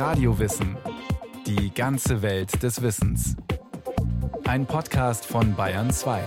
Radiowissen. 0.00 0.78
Die 1.46 1.74
ganze 1.74 2.22
Welt 2.22 2.62
des 2.62 2.80
Wissens. 2.80 3.36
Ein 4.44 4.64
Podcast 4.64 5.26
von 5.26 5.54
Bayern 5.54 5.90
2. 5.90 6.24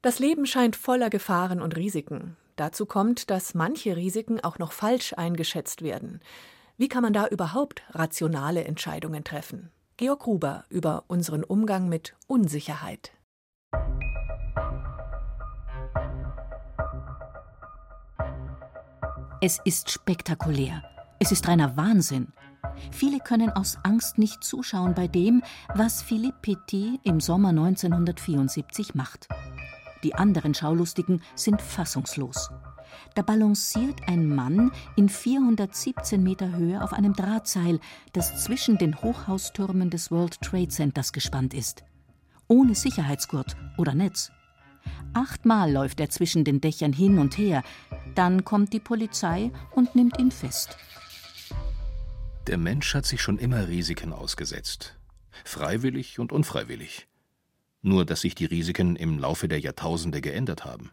Das 0.00 0.20
Leben 0.20 0.46
scheint 0.46 0.76
voller 0.76 1.10
Gefahren 1.10 1.60
und 1.60 1.74
Risiken. 1.74 2.36
Dazu 2.54 2.86
kommt, 2.86 3.30
dass 3.30 3.54
manche 3.54 3.96
Risiken 3.96 4.38
auch 4.38 4.60
noch 4.60 4.70
falsch 4.70 5.12
eingeschätzt 5.14 5.82
werden. 5.82 6.20
Wie 6.76 6.86
kann 6.86 7.02
man 7.02 7.12
da 7.12 7.26
überhaupt 7.26 7.82
rationale 7.90 8.62
Entscheidungen 8.62 9.24
treffen? 9.24 9.72
Georg 9.96 10.20
Gruber 10.20 10.66
über 10.68 11.02
unseren 11.08 11.42
Umgang 11.42 11.88
mit 11.88 12.14
Unsicherheit. 12.28 13.10
Es 19.44 19.58
ist 19.64 19.90
spektakulär. 19.90 20.84
Es 21.18 21.32
ist 21.32 21.48
reiner 21.48 21.76
Wahnsinn. 21.76 22.28
Viele 22.92 23.18
können 23.18 23.50
aus 23.50 23.76
Angst 23.82 24.16
nicht 24.16 24.44
zuschauen 24.44 24.94
bei 24.94 25.08
dem, 25.08 25.42
was 25.74 26.00
Philippe 26.00 26.38
Petit 26.42 27.00
im 27.02 27.18
Sommer 27.18 27.48
1974 27.48 28.94
macht. 28.94 29.26
Die 30.04 30.14
anderen 30.14 30.54
Schaulustigen 30.54 31.22
sind 31.34 31.60
fassungslos. 31.60 32.50
Da 33.16 33.22
balanciert 33.22 34.02
ein 34.06 34.28
Mann 34.28 34.70
in 34.94 35.08
417 35.08 36.22
Meter 36.22 36.52
Höhe 36.52 36.80
auf 36.80 36.92
einem 36.92 37.14
Drahtseil, 37.14 37.80
das 38.12 38.44
zwischen 38.44 38.78
den 38.78 39.02
Hochhaustürmen 39.02 39.90
des 39.90 40.12
World 40.12 40.40
Trade 40.40 40.68
Centers 40.68 41.12
gespannt 41.12 41.52
ist. 41.52 41.82
Ohne 42.46 42.76
Sicherheitsgurt 42.76 43.56
oder 43.76 43.92
Netz. 43.92 44.30
Achtmal 45.14 45.70
läuft 45.70 46.00
er 46.00 46.10
zwischen 46.10 46.44
den 46.44 46.60
Dächern 46.60 46.92
hin 46.92 47.18
und 47.18 47.36
her. 47.36 47.62
Dann 48.14 48.44
kommt 48.44 48.72
die 48.72 48.80
Polizei 48.80 49.50
und 49.72 49.94
nimmt 49.94 50.18
ihn 50.18 50.30
fest. 50.30 50.76
Der 52.46 52.58
Mensch 52.58 52.94
hat 52.94 53.06
sich 53.06 53.20
schon 53.22 53.38
immer 53.38 53.68
Risiken 53.68 54.12
ausgesetzt. 54.12 54.98
Freiwillig 55.44 56.18
und 56.18 56.32
unfreiwillig. 56.32 57.06
Nur, 57.82 58.04
dass 58.04 58.22
sich 58.22 58.34
die 58.34 58.46
Risiken 58.46 58.96
im 58.96 59.18
Laufe 59.18 59.48
der 59.48 59.60
Jahrtausende 59.60 60.20
geändert 60.20 60.64
haben. 60.64 60.90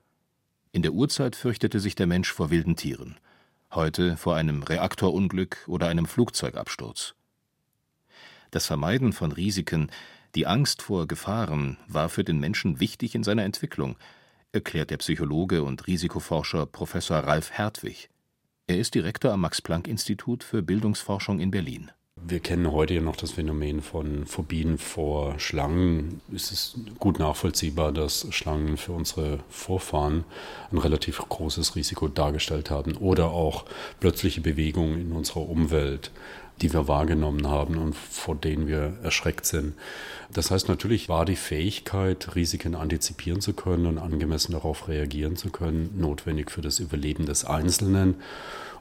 In 0.71 0.81
der 0.81 0.93
Urzeit 0.93 1.35
fürchtete 1.35 1.79
sich 1.79 1.95
der 1.95 2.07
Mensch 2.07 2.31
vor 2.31 2.49
wilden 2.51 2.75
Tieren. 2.75 3.17
Heute 3.71 4.17
vor 4.17 4.35
einem 4.35 4.63
Reaktorunglück 4.63 5.63
oder 5.67 5.87
einem 5.87 6.05
Flugzeugabsturz. 6.05 7.15
Das 8.51 8.65
Vermeiden 8.65 9.13
von 9.13 9.31
Risiken 9.31 9.91
die 10.35 10.45
Angst 10.45 10.83
vor 10.83 11.07
Gefahren 11.07 11.77
war 11.87 12.07
für 12.07 12.23
den 12.23 12.39
Menschen 12.39 12.79
wichtig 12.79 13.15
in 13.15 13.23
seiner 13.23 13.43
Entwicklung, 13.43 13.97
erklärt 14.51 14.91
der 14.91 14.97
Psychologe 14.97 15.63
und 15.63 15.87
Risikoforscher 15.87 16.67
Professor 16.67 17.17
Ralf 17.17 17.51
Hertwig. 17.51 18.09
Er 18.67 18.77
ist 18.77 18.93
Direktor 18.93 19.31
am 19.31 19.41
Max-Planck-Institut 19.41 20.43
für 20.43 20.61
Bildungsforschung 20.61 21.39
in 21.39 21.49
Berlin. 21.49 21.91
Wir 22.27 22.39
kennen 22.39 22.71
heute 22.71 22.93
ja 22.93 23.01
noch 23.01 23.15
das 23.15 23.31
Phänomen 23.31 23.81
von 23.81 24.25
Phobien 24.25 24.77
vor 24.77 25.39
Schlangen. 25.39 26.21
Es 26.33 26.51
ist 26.51 26.75
gut 26.99 27.17
nachvollziehbar, 27.19 27.91
dass 27.91 28.27
Schlangen 28.31 28.77
für 28.77 28.91
unsere 28.91 29.39
Vorfahren 29.49 30.25
ein 30.71 30.77
relativ 30.77 31.17
großes 31.17 31.75
Risiko 31.75 32.07
dargestellt 32.07 32.69
haben 32.69 32.97
oder 32.97 33.31
auch 33.31 33.65
plötzliche 33.99 34.41
Bewegungen 34.41 34.99
in 34.99 35.11
unserer 35.11 35.49
Umwelt 35.49 36.11
die 36.61 36.73
wir 36.73 36.87
wahrgenommen 36.87 37.47
haben 37.47 37.77
und 37.77 37.95
vor 37.95 38.35
denen 38.35 38.67
wir 38.67 38.97
erschreckt 39.03 39.45
sind. 39.45 39.73
Das 40.33 40.51
heißt, 40.51 40.67
natürlich 40.67 41.09
war 41.09 41.25
die 41.25 41.35
Fähigkeit, 41.35 42.35
Risiken 42.35 42.75
antizipieren 42.75 43.41
zu 43.41 43.53
können 43.53 43.85
und 43.85 43.97
angemessen 43.97 44.51
darauf 44.51 44.87
reagieren 44.87 45.35
zu 45.35 45.49
können, 45.49 45.95
notwendig 45.97 46.51
für 46.51 46.61
das 46.61 46.79
Überleben 46.79 47.25
des 47.25 47.45
Einzelnen. 47.45 48.15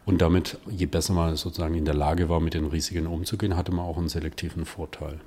Und 0.09 0.23
damit, 0.23 0.59
je 0.71 0.87
besser 0.87 1.13
man 1.13 1.37
sozusagen 1.37 1.75
in 1.75 1.85
der 1.85 1.93
Lage 1.93 2.31
war, 2.31 2.41
mit 2.41 2.55
den 2.55 2.65
Risiken 2.65 3.07
umzugehen, 3.07 3.57
hatte 3.59 3.73
man 3.73 3.85
auch 3.85 3.99
einen 3.99 4.09
selektiven 4.09 4.65
Vorteil. 4.65 5.21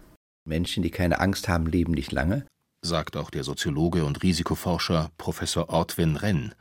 Menschen, 0.43 0.81
die 0.81 0.89
keine 0.89 1.19
Angst 1.19 1.47
haben, 1.47 1.67
leben 1.67 1.91
nicht 1.91 2.11
lange, 2.11 2.47
sagt 2.81 3.15
auch 3.15 3.29
der 3.29 3.43
Soziologe 3.43 4.03
und 4.05 4.23
Risikoforscher 4.23 5.11
Professor 5.19 5.69
Ortwin 5.69 6.15
Renn. 6.15 6.55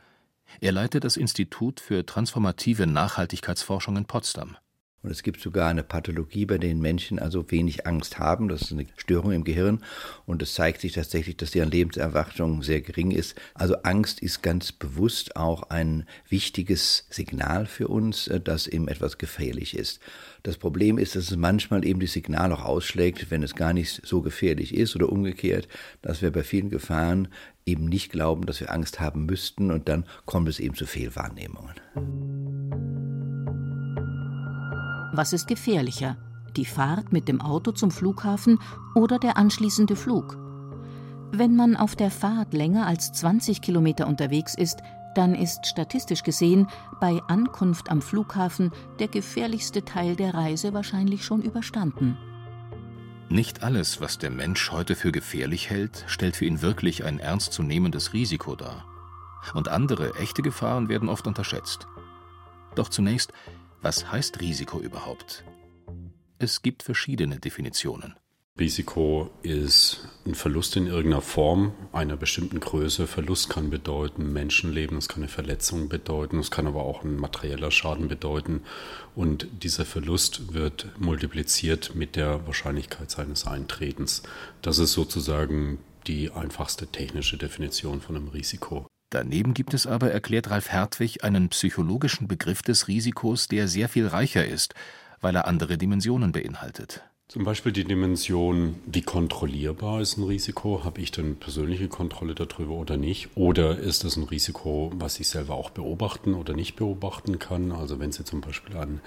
Er 0.59 0.71
leitet 0.71 1.03
das 1.03 1.17
Institut 1.17 1.79
für 1.79 2.05
transformative 2.05 2.85
Nachhaltigkeitsforschung 2.85 3.97
in 3.97 4.05
Potsdam. 4.05 4.55
Und 5.03 5.09
es 5.09 5.23
gibt 5.23 5.41
sogar 5.41 5.67
eine 5.67 5.83
Pathologie, 5.83 6.45
bei 6.45 6.59
denen 6.59 6.79
Menschen 6.79 7.17
also 7.17 7.49
wenig 7.49 7.87
Angst 7.87 8.19
haben. 8.19 8.47
Das 8.47 8.61
ist 8.61 8.71
eine 8.71 8.85
Störung 8.97 9.31
im 9.31 9.43
Gehirn. 9.43 9.83
Und 10.27 10.43
es 10.43 10.53
zeigt 10.53 10.81
sich 10.81 10.93
tatsächlich, 10.93 11.37
dass 11.37 11.51
deren 11.51 11.71
Lebenserwartung 11.71 12.61
sehr 12.61 12.81
gering 12.81 13.09
ist. 13.09 13.35
Also 13.55 13.77
Angst 13.83 14.21
ist 14.21 14.43
ganz 14.43 14.71
bewusst 14.71 15.35
auch 15.35 15.63
ein 15.63 16.05
wichtiges 16.29 17.07
Signal 17.09 17.65
für 17.65 17.87
uns, 17.87 18.27
äh, 18.27 18.39
dass 18.39 18.67
eben 18.67 18.87
etwas 18.87 19.17
gefährlich 19.17 19.75
ist. 19.75 19.99
Das 20.43 20.57
Problem 20.57 20.97
ist, 20.97 21.15
dass 21.15 21.31
es 21.31 21.37
manchmal 21.37 21.85
eben 21.85 21.99
das 21.99 22.13
Signal 22.13 22.51
auch 22.51 22.65
ausschlägt, 22.65 23.31
wenn 23.31 23.43
es 23.43 23.55
gar 23.55 23.73
nicht 23.73 24.01
so 24.05 24.21
gefährlich 24.21 24.73
ist 24.73 24.95
oder 24.95 25.09
umgekehrt, 25.09 25.67
dass 26.01 26.21
wir 26.21 26.31
bei 26.31 26.43
vielen 26.43 26.69
Gefahren 26.69 27.27
eben 27.65 27.85
nicht 27.85 28.11
glauben, 28.11 28.45
dass 28.45 28.59
wir 28.59 28.71
Angst 28.71 28.99
haben 28.99 29.25
müssten 29.25 29.71
und 29.71 29.87
dann 29.87 30.05
kommt 30.25 30.49
es 30.49 30.59
eben 30.59 30.75
zu 30.75 30.85
Fehlwahrnehmungen. 30.85 31.75
Was 35.13 35.33
ist 35.33 35.47
gefährlicher? 35.47 36.15
Die 36.55 36.65
Fahrt 36.65 37.11
mit 37.11 37.27
dem 37.27 37.41
Auto 37.41 37.71
zum 37.73 37.91
Flughafen 37.91 38.59
oder 38.95 39.19
der 39.19 39.37
anschließende 39.37 39.97
Flug? 39.97 40.37
Wenn 41.33 41.55
man 41.55 41.75
auf 41.75 41.97
der 41.97 42.11
Fahrt 42.11 42.53
länger 42.53 42.87
als 42.87 43.11
20 43.11 43.61
Kilometer 43.61 44.07
unterwegs 44.07 44.55
ist, 44.55 44.79
dann 45.15 45.35
ist 45.35 45.65
statistisch 45.65 46.23
gesehen 46.23 46.67
bei 47.01 47.21
Ankunft 47.27 47.89
am 47.89 48.01
Flughafen 48.01 48.71
der 48.99 49.09
gefährlichste 49.09 49.83
Teil 49.83 50.15
der 50.15 50.33
Reise 50.33 50.73
wahrscheinlich 50.73 51.25
schon 51.25 51.41
überstanden. 51.41 52.17
Nicht 53.27 53.63
alles, 53.63 53.99
was 53.99 54.17
der 54.17 54.29
Mensch 54.29 54.71
heute 54.71 54.95
für 54.95 55.11
gefährlich 55.11 55.69
hält, 55.69 56.05
stellt 56.07 56.37
für 56.37 56.45
ihn 56.45 56.61
wirklich 56.61 57.03
ein 57.03 57.19
ernstzunehmendes 57.19 58.13
Risiko 58.13 58.55
dar. 58.55 58.85
Und 59.53 59.67
andere, 59.67 60.15
echte 60.15 60.41
Gefahren 60.41 60.87
werden 60.87 61.09
oft 61.09 61.27
unterschätzt. 61.27 61.87
Doch 62.75 62.89
zunächst, 62.89 63.33
was 63.81 64.11
heißt 64.11 64.39
Risiko 64.41 64.79
überhaupt? 64.79 65.43
Es 66.39 66.61
gibt 66.61 66.83
verschiedene 66.83 67.39
Definitionen. 67.39 68.15
Risiko 68.59 69.31
ist 69.43 70.07
ein 70.25 70.35
Verlust 70.35 70.75
in 70.75 70.85
irgendeiner 70.85 71.21
Form 71.21 71.73
einer 71.93 72.17
bestimmten 72.17 72.59
Größe. 72.59 73.07
Verlust 73.07 73.49
kann 73.49 73.69
bedeuten 73.69 74.33
Menschenleben, 74.33 74.97
es 74.97 75.07
kann 75.07 75.23
eine 75.23 75.29
Verletzung 75.29 75.87
bedeuten, 75.87 76.37
es 76.37 76.51
kann 76.51 76.67
aber 76.67 76.83
auch 76.83 77.03
ein 77.03 77.15
materieller 77.15 77.71
Schaden 77.71 78.07
bedeuten. 78.07 78.61
Und 79.15 79.47
dieser 79.63 79.85
Verlust 79.85 80.53
wird 80.53 80.87
multipliziert 80.99 81.95
mit 81.95 82.15
der 82.15 82.45
Wahrscheinlichkeit 82.45 83.09
seines 83.09 83.47
Eintretens. 83.47 84.23
Das 84.61 84.79
ist 84.79 84.93
sozusagen 84.93 85.79
die 86.07 86.31
einfachste 86.31 86.87
technische 86.87 87.37
Definition 87.37 88.01
von 88.01 88.15
einem 88.15 88.27
Risiko. 88.27 88.90
Daneben 89.11 89.53
gibt 89.53 89.73
es 89.73 89.85
aber, 89.85 90.09
erklärt 90.09 90.49
Ralf 90.49 90.71
Hertwig, 90.71 91.25
einen 91.25 91.49
psychologischen 91.49 92.29
Begriff 92.29 92.61
des 92.61 92.87
Risikos, 92.87 93.49
der 93.49 93.67
sehr 93.67 93.89
viel 93.89 94.07
reicher 94.07 94.45
ist, 94.45 94.73
weil 95.19 95.35
er 95.35 95.47
andere 95.47 95.77
Dimensionen 95.77 96.31
beinhaltet. 96.31 97.03
Zum 97.31 97.45
Beispiel 97.45 97.71
die 97.71 97.85
Dimension, 97.85 98.75
wie 98.85 99.03
kontrollierbar 99.03 100.01
ist 100.01 100.17
ein 100.17 100.25
Risiko? 100.25 100.83
Habe 100.83 100.99
ich 100.99 101.11
denn 101.11 101.37
persönliche 101.37 101.87
Kontrolle 101.87 102.35
darüber 102.35 102.73
oder 102.73 102.97
nicht? 102.97 103.29
Oder 103.35 103.79
ist 103.79 104.03
das 104.03 104.17
ein 104.17 104.25
Risiko, 104.25 104.91
was 104.95 105.17
ich 105.17 105.29
selber 105.29 105.55
auch 105.55 105.69
beobachten 105.69 106.33
oder 106.33 106.53
nicht 106.53 106.75
beobachten 106.75 107.39
kann? 107.39 107.71
Also 107.71 107.99
wenn 107.99 108.11
Sie 108.11 108.25
zum 108.25 108.41
Beispiel 108.41 108.75
an 108.75 108.99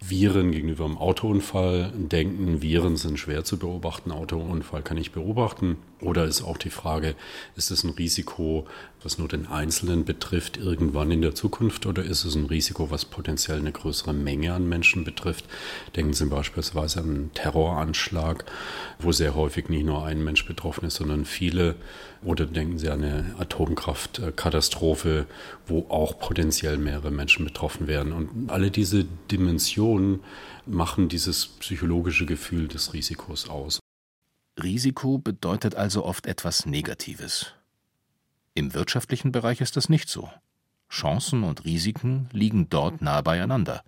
Viren 0.00 0.52
gegenüber 0.52 0.84
einem 0.84 0.96
Autounfall 0.96 1.92
denken, 1.96 2.62
Viren 2.62 2.96
sind 2.96 3.18
schwer 3.18 3.42
zu 3.42 3.58
beobachten, 3.58 4.12
Autounfall 4.12 4.82
kann 4.82 4.96
ich 4.96 5.10
beobachten. 5.10 5.76
Oder 6.00 6.24
ist 6.24 6.42
auch 6.42 6.58
die 6.58 6.70
Frage, 6.70 7.16
ist 7.56 7.72
es 7.72 7.82
ein 7.82 7.90
Risiko, 7.90 8.68
was 9.06 9.18
nur 9.18 9.28
den 9.28 9.46
Einzelnen 9.46 10.04
betrifft, 10.04 10.56
irgendwann 10.56 11.12
in 11.12 11.22
der 11.22 11.32
Zukunft, 11.32 11.86
oder 11.86 12.02
ist 12.02 12.24
es 12.24 12.34
ein 12.34 12.46
Risiko, 12.46 12.90
was 12.90 13.04
potenziell 13.04 13.60
eine 13.60 13.70
größere 13.70 14.12
Menge 14.12 14.52
an 14.52 14.68
Menschen 14.68 15.04
betrifft? 15.04 15.44
Denken 15.94 16.12
Sie 16.12 16.26
beispielsweise 16.26 16.98
an 16.98 17.04
einen 17.04 17.32
Terroranschlag, 17.32 18.44
wo 18.98 19.12
sehr 19.12 19.36
häufig 19.36 19.68
nicht 19.68 19.86
nur 19.86 20.04
ein 20.04 20.24
Mensch 20.24 20.44
betroffen 20.44 20.86
ist, 20.86 20.96
sondern 20.96 21.24
viele. 21.24 21.76
Oder 22.24 22.46
denken 22.46 22.80
Sie 22.80 22.88
an 22.88 23.04
eine 23.04 23.36
Atomkraftkatastrophe, 23.38 25.26
wo 25.68 25.86
auch 25.88 26.18
potenziell 26.18 26.76
mehrere 26.76 27.12
Menschen 27.12 27.44
betroffen 27.44 27.86
wären. 27.86 28.12
Und 28.12 28.50
alle 28.50 28.72
diese 28.72 29.04
Dimensionen 29.30 30.18
machen 30.66 31.08
dieses 31.08 31.46
psychologische 31.46 32.26
Gefühl 32.26 32.66
des 32.66 32.92
Risikos 32.92 33.48
aus. 33.48 33.78
Risiko 34.60 35.18
bedeutet 35.18 35.76
also 35.76 36.04
oft 36.04 36.26
etwas 36.26 36.66
Negatives. 36.66 37.52
Im 38.56 38.72
wirtschaftlichen 38.72 39.32
Bereich 39.32 39.60
ist 39.60 39.76
das 39.76 39.90
nicht 39.90 40.08
so. 40.08 40.30
Chancen 40.88 41.44
und 41.44 41.66
Risiken 41.66 42.30
liegen 42.32 42.70
dort 42.70 43.02
nah 43.02 43.20
beieinander. 43.20 43.82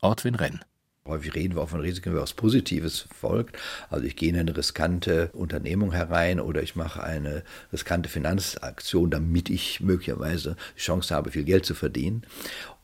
Ortwin 0.00 0.34
Renn 0.34 0.64
Häufig 1.06 1.34
reden 1.34 1.54
wir 1.54 1.62
auch 1.62 1.68
von 1.68 1.80
Risiken, 1.80 2.14
was 2.16 2.32
Positives 2.32 3.06
folgt. 3.16 3.56
Also 3.90 4.04
ich 4.04 4.16
gehe 4.16 4.30
in 4.30 4.36
eine 4.36 4.56
riskante 4.56 5.30
Unternehmung 5.34 5.92
herein 5.92 6.40
oder 6.40 6.64
ich 6.64 6.74
mache 6.74 7.02
eine 7.02 7.44
riskante 7.72 8.08
Finanzaktion, 8.08 9.10
damit 9.10 9.50
ich 9.50 9.80
möglicherweise 9.80 10.56
die 10.76 10.80
Chance 10.80 11.14
habe, 11.14 11.30
viel 11.30 11.44
Geld 11.44 11.64
zu 11.64 11.74
verdienen. 11.74 12.22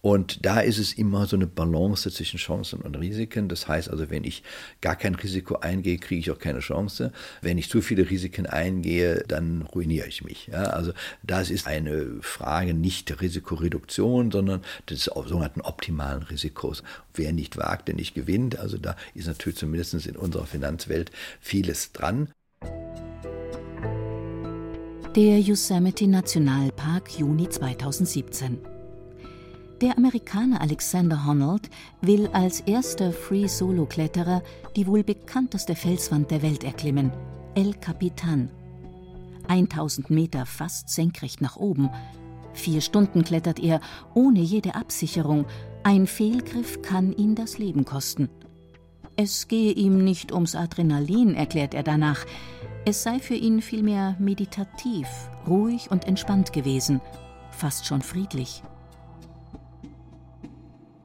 Und 0.00 0.44
da 0.44 0.60
ist 0.60 0.78
es 0.78 0.92
immer 0.92 1.26
so 1.26 1.36
eine 1.36 1.46
Balance 1.46 2.10
zwischen 2.10 2.38
Chancen 2.38 2.80
und 2.80 2.96
Risiken. 2.96 3.48
Das 3.48 3.66
heißt 3.66 3.90
also, 3.90 4.10
wenn 4.10 4.24
ich 4.24 4.42
gar 4.80 4.96
kein 4.96 5.14
Risiko 5.14 5.56
eingehe, 5.56 5.98
kriege 5.98 6.20
ich 6.20 6.30
auch 6.30 6.38
keine 6.38 6.60
Chance. 6.60 7.12
Wenn 7.42 7.58
ich 7.58 7.68
zu 7.68 7.82
viele 7.82 8.08
Risiken 8.08 8.46
eingehe, 8.46 9.24
dann 9.26 9.62
ruiniere 9.62 10.06
ich 10.06 10.22
mich. 10.22 10.48
Ja, 10.48 10.64
also 10.64 10.92
das 11.22 11.50
ist 11.50 11.66
eine 11.66 12.06
Frage 12.20 12.74
nicht 12.74 13.08
der 13.08 13.20
Risikoreduktion, 13.20 14.30
sondern 14.30 14.62
des 14.88 15.04
sogenannten 15.04 15.62
optimalen 15.62 16.22
Risikos. 16.22 16.82
Wer 17.14 17.32
nicht 17.32 17.56
wagt, 17.56 17.88
der 17.88 17.96
nicht 17.96 18.14
gewinnt. 18.14 18.58
Also 18.58 18.78
da 18.78 18.96
ist 19.14 19.26
natürlich 19.26 19.58
zumindest 19.58 20.06
in 20.06 20.16
unserer 20.16 20.46
Finanzwelt 20.46 21.10
vieles 21.40 21.92
dran. 21.92 22.28
Der 25.16 25.40
Yosemite 25.40 26.06
Nationalpark 26.06 27.18
Juni 27.18 27.48
2017. 27.48 28.77
Der 29.80 29.96
Amerikaner 29.96 30.60
Alexander 30.60 31.24
Honnold 31.24 31.70
will 32.00 32.28
als 32.32 32.60
erster 32.62 33.12
Free-Solo-Kletterer 33.12 34.42
die 34.74 34.88
wohl 34.88 35.04
bekannteste 35.04 35.76
Felswand 35.76 36.32
der 36.32 36.42
Welt 36.42 36.64
erklimmen, 36.64 37.12
El 37.54 37.74
Capitan. 37.74 38.50
1000 39.46 40.10
Meter 40.10 40.46
fast 40.46 40.88
senkrecht 40.88 41.40
nach 41.40 41.56
oben. 41.56 41.90
Vier 42.54 42.80
Stunden 42.80 43.22
klettert 43.22 43.60
er, 43.60 43.80
ohne 44.14 44.40
jede 44.40 44.74
Absicherung. 44.74 45.46
Ein 45.84 46.08
Fehlgriff 46.08 46.82
kann 46.82 47.12
ihn 47.12 47.36
das 47.36 47.58
Leben 47.58 47.84
kosten. 47.84 48.28
Es 49.14 49.46
gehe 49.46 49.70
ihm 49.72 50.02
nicht 50.02 50.32
ums 50.32 50.56
Adrenalin, 50.56 51.34
erklärt 51.34 51.74
er 51.74 51.84
danach. 51.84 52.26
Es 52.84 53.04
sei 53.04 53.20
für 53.20 53.34
ihn 53.34 53.62
vielmehr 53.62 54.16
meditativ, 54.18 55.06
ruhig 55.46 55.88
und 55.92 56.04
entspannt 56.08 56.52
gewesen, 56.52 57.00
fast 57.52 57.86
schon 57.86 58.02
friedlich. 58.02 58.64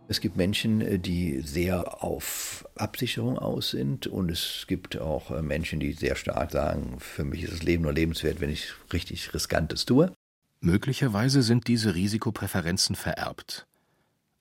Es 0.07 0.19
gibt 0.19 0.35
Menschen, 0.35 0.81
äh, 0.81 1.00
die 1.00 1.41
sehr 1.41 2.03
auf 2.03 2.67
Absicherung 2.75 3.38
aus 3.38 3.71
sind 3.71 4.07
und 4.07 4.29
es 4.29 4.65
gibt 4.67 4.97
auch 5.00 5.31
äh, 5.31 5.41
Menschen, 5.41 5.79
die 5.79 5.94
sehr 5.94 6.15
stark 6.15 6.51
sagen, 6.51 7.00
für 7.00 7.23
mich 7.23 7.44
ist 7.44 7.53
das 7.53 7.63
Leben 7.63 7.83
nur 7.83 7.94
lebenswert, 7.94 8.41
wenn 8.41 8.50
ich 8.50 8.73
richtig 8.91 9.33
Riskantes 9.33 9.85
tue. 9.85 10.11
Möglicherweise 10.59 11.41
sind 11.41 11.67
diese 11.67 11.95
Risikopräferenzen 11.95 12.95
vererbt. 12.95 13.65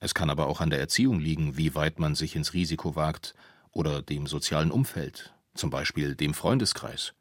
Es 0.01 0.15
kann 0.15 0.31
aber 0.31 0.47
auch 0.47 0.61
an 0.61 0.71
der 0.71 0.81
Erziehung 0.81 1.21
liegen, 1.21 1.57
wie 1.57 1.75
weit 1.75 1.99
man 1.99 2.15
sich 2.15 2.35
ins 2.35 2.55
Risiko 2.55 2.97
wagt 2.97 3.35
oder 3.71 4.03
dem 4.03 4.27
sozialen 4.27 4.71
Umfeld, 4.71 5.33
zum 5.55 5.71
Beispiel 5.71 6.17
dem 6.17 6.35
Freundeskreis. 6.35 7.15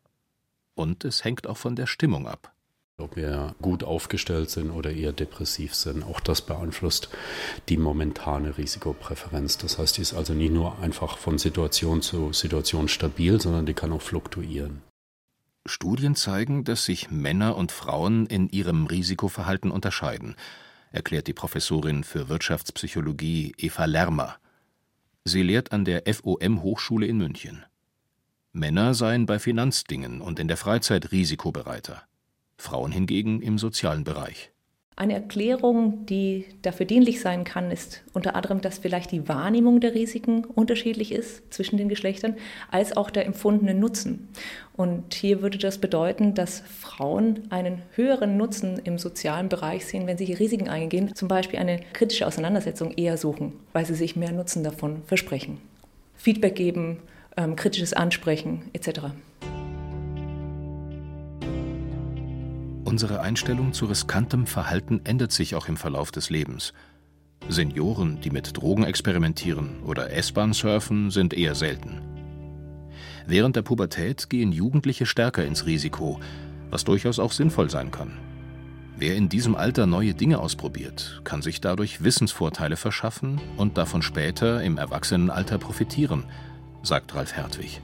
Und 0.73 1.05
es 1.05 1.23
hängt 1.23 1.45
auch 1.45 1.57
von 1.57 1.75
der 1.75 1.85
Stimmung 1.85 2.27
ab 2.27 2.53
ob 3.01 3.15
wir 3.15 3.55
gut 3.61 3.83
aufgestellt 3.83 4.49
sind 4.49 4.71
oder 4.71 4.91
eher 4.91 5.11
depressiv 5.11 5.75
sind. 5.75 6.03
Auch 6.03 6.19
das 6.19 6.41
beeinflusst 6.41 7.09
die 7.69 7.77
momentane 7.77 8.57
Risikopräferenz. 8.57 9.57
Das 9.57 9.77
heißt, 9.77 9.97
die 9.97 10.01
ist 10.01 10.13
also 10.13 10.33
nicht 10.33 10.53
nur 10.53 10.79
einfach 10.79 11.17
von 11.17 11.37
Situation 11.37 12.01
zu 12.01 12.31
Situation 12.33 12.87
stabil, 12.87 13.41
sondern 13.41 13.65
die 13.65 13.73
kann 13.73 13.91
auch 13.91 14.01
fluktuieren. 14.01 14.81
Studien 15.65 16.15
zeigen, 16.15 16.63
dass 16.63 16.85
sich 16.85 17.11
Männer 17.11 17.55
und 17.55 17.71
Frauen 17.71 18.25
in 18.25 18.49
ihrem 18.49 18.87
Risikoverhalten 18.87 19.69
unterscheiden, 19.69 20.35
erklärt 20.91 21.27
die 21.27 21.33
Professorin 21.33 22.03
für 22.03 22.29
Wirtschaftspsychologie 22.29 23.53
Eva 23.57 23.85
Lermer. 23.85 24.37
Sie 25.23 25.43
lehrt 25.43 25.71
an 25.71 25.85
der 25.85 26.03
FOM 26.11 26.63
Hochschule 26.63 27.05
in 27.05 27.17
München. 27.17 27.63
Männer 28.53 28.93
seien 28.95 29.27
bei 29.27 29.39
Finanzdingen 29.39 30.19
und 30.19 30.39
in 30.39 30.47
der 30.47 30.57
Freizeit 30.57 31.11
risikobereiter. 31.11 32.01
Frauen 32.61 32.91
hingegen 32.91 33.41
im 33.41 33.57
sozialen 33.57 34.03
Bereich. 34.03 34.51
Eine 34.97 35.13
Erklärung, 35.13 36.05
die 36.05 36.45
dafür 36.61 36.85
dienlich 36.85 37.21
sein 37.21 37.43
kann, 37.43 37.71
ist 37.71 38.03
unter 38.13 38.35
anderem, 38.35 38.61
dass 38.61 38.77
vielleicht 38.77 39.11
die 39.11 39.27
Wahrnehmung 39.27 39.79
der 39.79 39.95
Risiken 39.95 40.45
unterschiedlich 40.45 41.11
ist 41.11 41.51
zwischen 41.51 41.77
den 41.77 41.89
Geschlechtern, 41.89 42.35
als 42.69 42.95
auch 42.95 43.09
der 43.09 43.25
empfundene 43.25 43.73
Nutzen. 43.73 44.27
Und 44.75 45.15
hier 45.15 45.41
würde 45.41 45.57
das 45.57 45.79
bedeuten, 45.79 46.35
dass 46.35 46.59
Frauen 46.59 47.47
einen 47.49 47.81
höheren 47.93 48.37
Nutzen 48.37 48.79
im 48.83 48.99
sozialen 48.99 49.49
Bereich 49.49 49.85
sehen, 49.85 50.05
wenn 50.05 50.19
sie 50.19 50.25
hier 50.25 50.39
Risiken 50.39 50.69
eingehen, 50.69 51.15
zum 51.15 51.27
Beispiel 51.27 51.57
eine 51.57 51.79
kritische 51.93 52.27
Auseinandersetzung 52.27 52.91
eher 52.91 53.17
suchen, 53.17 53.53
weil 53.73 53.85
sie 53.85 53.95
sich 53.95 54.15
mehr 54.15 54.33
Nutzen 54.33 54.63
davon 54.63 55.01
versprechen. 55.07 55.57
Feedback 56.15 56.55
geben, 56.55 56.99
ähm, 57.37 57.55
kritisches 57.55 57.93
Ansprechen 57.93 58.69
etc. 58.73 59.13
Unsere 62.83 63.21
Einstellung 63.21 63.73
zu 63.73 63.85
riskantem 63.85 64.47
Verhalten 64.47 65.01
ändert 65.03 65.31
sich 65.31 65.55
auch 65.55 65.67
im 65.67 65.77
Verlauf 65.77 66.11
des 66.11 66.29
Lebens. 66.29 66.73
Senioren, 67.47 68.21
die 68.21 68.31
mit 68.31 68.57
Drogen 68.57 68.83
experimentieren 68.83 69.83
oder 69.83 70.11
S-Bahn 70.11 70.53
surfen, 70.53 71.11
sind 71.11 71.33
eher 71.33 71.55
selten. 71.55 72.01
Während 73.27 73.55
der 73.55 73.61
Pubertät 73.61 74.29
gehen 74.29 74.51
Jugendliche 74.51 75.05
stärker 75.05 75.45
ins 75.45 75.65
Risiko, 75.65 76.19
was 76.69 76.83
durchaus 76.83 77.19
auch 77.19 77.31
sinnvoll 77.31 77.69
sein 77.69 77.91
kann. 77.91 78.17
Wer 78.97 79.15
in 79.15 79.29
diesem 79.29 79.55
Alter 79.55 79.85
neue 79.85 80.13
Dinge 80.13 80.39
ausprobiert, 80.39 81.21
kann 81.23 81.41
sich 81.41 81.61
dadurch 81.61 82.03
Wissensvorteile 82.03 82.77
verschaffen 82.77 83.41
und 83.57 83.77
davon 83.77 84.01
später 84.01 84.61
im 84.63 84.77
Erwachsenenalter 84.77 85.57
profitieren, 85.57 86.25
sagt 86.83 87.15
Ralf 87.15 87.35
Hertwig. 87.35 87.81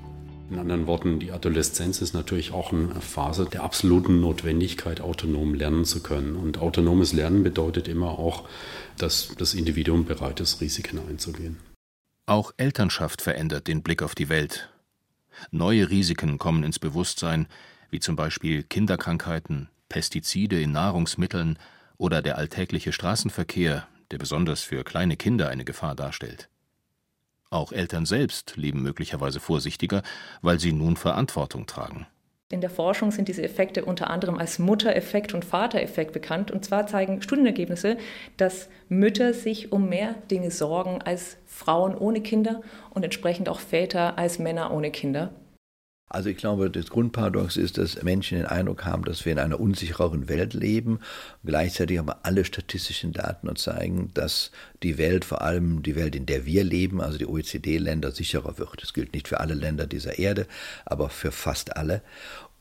In 0.49 0.59
anderen 0.59 0.87
Worten, 0.87 1.19
die 1.19 1.31
Adoleszenz 1.31 2.01
ist 2.01 2.13
natürlich 2.13 2.51
auch 2.53 2.71
eine 2.71 3.01
Phase 3.01 3.45
der 3.45 3.63
absoluten 3.63 4.21
Notwendigkeit, 4.21 5.01
autonom 5.01 5.53
lernen 5.53 5.83
zu 5.83 6.01
können. 6.01 6.37
Und 6.37 6.59
autonomes 6.59 7.11
Lernen 7.11 7.43
bedeutet 7.43 7.89
immer 7.89 8.11
auch, 8.17 8.47
dass 8.97 9.33
das 9.37 9.53
Individuum 9.53 10.05
bereit 10.05 10.39
ist, 10.39 10.61
Risiken 10.61 10.99
einzugehen. 11.09 11.57
Auch 12.27 12.53
Elternschaft 12.55 13.21
verändert 13.21 13.67
den 13.67 13.83
Blick 13.83 14.01
auf 14.01 14.15
die 14.15 14.29
Welt. 14.29 14.69
Neue 15.51 15.89
Risiken 15.89 16.37
kommen 16.37 16.63
ins 16.63 16.79
Bewusstsein, 16.79 17.47
wie 17.89 17.99
zum 17.99 18.15
Beispiel 18.15 18.63
Kinderkrankheiten, 18.63 19.69
Pestizide 19.89 20.61
in 20.61 20.71
Nahrungsmitteln 20.71 21.59
oder 21.97 22.21
der 22.21 22.37
alltägliche 22.37 22.93
Straßenverkehr, 22.93 23.87
der 24.11 24.17
besonders 24.17 24.61
für 24.61 24.83
kleine 24.83 25.17
Kinder 25.17 25.49
eine 25.49 25.65
Gefahr 25.65 25.95
darstellt. 25.95 26.49
Auch 27.49 27.71
Eltern 27.71 28.05
selbst 28.05 28.57
leben 28.57 28.81
möglicherweise 28.81 29.39
vorsichtiger, 29.39 30.03
weil 30.41 30.59
sie 30.59 30.73
nun 30.73 30.97
Verantwortung 30.97 31.65
tragen. 31.65 32.07
In 32.49 32.61
der 32.61 32.69
Forschung 32.69 33.11
sind 33.11 33.27
diese 33.27 33.43
Effekte 33.43 33.83
unter 33.83 34.09
anderem 34.09 34.37
als 34.37 34.57
Muttereffekt 34.57 35.33
und 35.33 35.43
Vatereffekt 35.43 36.13
bekannt. 36.13 36.49
Und 36.49 36.63
zwar 36.63 36.87
zeigen 36.87 37.21
Studienergebnisse, 37.21 37.97
dass 38.37 38.69
Mütter 38.87 39.33
sich 39.33 39.73
um 39.73 39.89
mehr 39.89 40.15
Dinge 40.31 40.49
sorgen 40.49 41.01
als 41.01 41.35
Frauen 41.45 41.93
ohne 41.93 42.21
Kinder 42.21 42.61
und 42.89 43.03
entsprechend 43.03 43.49
auch 43.49 43.59
Väter 43.59 44.17
als 44.17 44.39
Männer 44.39 44.71
ohne 44.71 44.91
Kinder. 44.91 45.31
Also 46.09 46.29
ich 46.29 46.37
glaube, 46.37 46.69
das 46.69 46.89
Grundparadox 46.89 47.57
ist, 47.57 47.77
dass 47.77 48.01
Menschen 48.01 48.37
den 48.37 48.47
Eindruck 48.47 48.85
haben, 48.85 49.03
dass 49.03 49.25
wir 49.25 49.33
in 49.33 49.39
einer 49.39 49.59
unsichereren 49.59 50.29
Welt 50.29 50.53
leben. 50.53 50.99
Gleichzeitig 51.43 51.99
aber 51.99 52.19
alle 52.23 52.45
statistischen 52.45 53.11
Daten 53.11 53.49
uns 53.49 53.63
zeigen, 53.63 54.11
dass 54.13 54.51
die 54.83 54.97
Welt, 54.97 55.25
vor 55.25 55.41
allem 55.41 55.83
die 55.83 55.97
Welt, 55.97 56.15
in 56.15 56.25
der 56.25 56.45
wir 56.45 56.63
leben, 56.63 57.01
also 57.01 57.17
die 57.17 57.27
OECD-Länder, 57.27 58.11
sicherer 58.11 58.57
wird. 58.57 58.81
Das 58.81 58.93
gilt 58.93 59.13
nicht 59.13 59.27
für 59.27 59.41
alle 59.41 59.53
Länder 59.53 59.85
dieser 59.85 60.17
Erde, 60.17 60.47
aber 60.85 61.09
für 61.09 61.33
fast 61.33 61.75
alle. 61.75 62.01